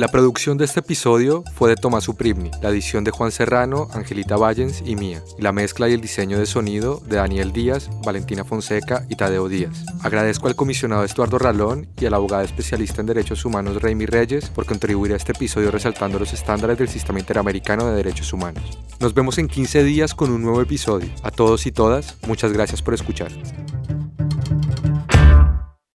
La 0.00 0.08
producción 0.08 0.56
de 0.56 0.64
este 0.64 0.80
episodio 0.80 1.44
fue 1.54 1.68
de 1.68 1.76
Tomás 1.76 2.08
Upribni, 2.08 2.50
la 2.62 2.70
edición 2.70 3.04
de 3.04 3.10
Juan 3.10 3.30
Serrano, 3.30 3.86
Angelita 3.92 4.38
Vallens 4.38 4.82
y 4.86 4.96
mía, 4.96 5.22
y 5.38 5.42
la 5.42 5.52
mezcla 5.52 5.90
y 5.90 5.92
el 5.92 6.00
diseño 6.00 6.38
de 6.38 6.46
sonido 6.46 7.02
de 7.06 7.16
Daniel 7.16 7.52
Díaz, 7.52 7.90
Valentina 8.02 8.42
Fonseca 8.42 9.04
y 9.10 9.16
Tadeo 9.16 9.50
Díaz. 9.50 9.84
Agradezco 10.02 10.48
al 10.48 10.56
comisionado 10.56 11.04
Estuardo 11.04 11.38
Ralón 11.38 11.86
y 12.00 12.06
al 12.06 12.14
abogado 12.14 12.44
especialista 12.44 13.02
en 13.02 13.08
derechos 13.08 13.44
humanos 13.44 13.82
Raimi 13.82 14.06
Reyes 14.06 14.48
por 14.48 14.64
contribuir 14.64 15.12
a 15.12 15.16
este 15.16 15.32
episodio 15.32 15.70
resaltando 15.70 16.18
los 16.18 16.32
estándares 16.32 16.78
del 16.78 16.88
Sistema 16.88 17.18
Interamericano 17.20 17.84
de 17.84 17.96
Derechos 17.96 18.32
Humanos. 18.32 18.78
Nos 19.00 19.12
vemos 19.12 19.36
en 19.36 19.48
15 19.48 19.84
días 19.84 20.14
con 20.14 20.30
un 20.30 20.40
nuevo 20.40 20.62
episodio. 20.62 21.10
A 21.22 21.30
todos 21.30 21.66
y 21.66 21.72
todas, 21.72 22.16
muchas 22.26 22.54
gracias 22.54 22.80
por 22.80 22.94
escuchar. 22.94 23.32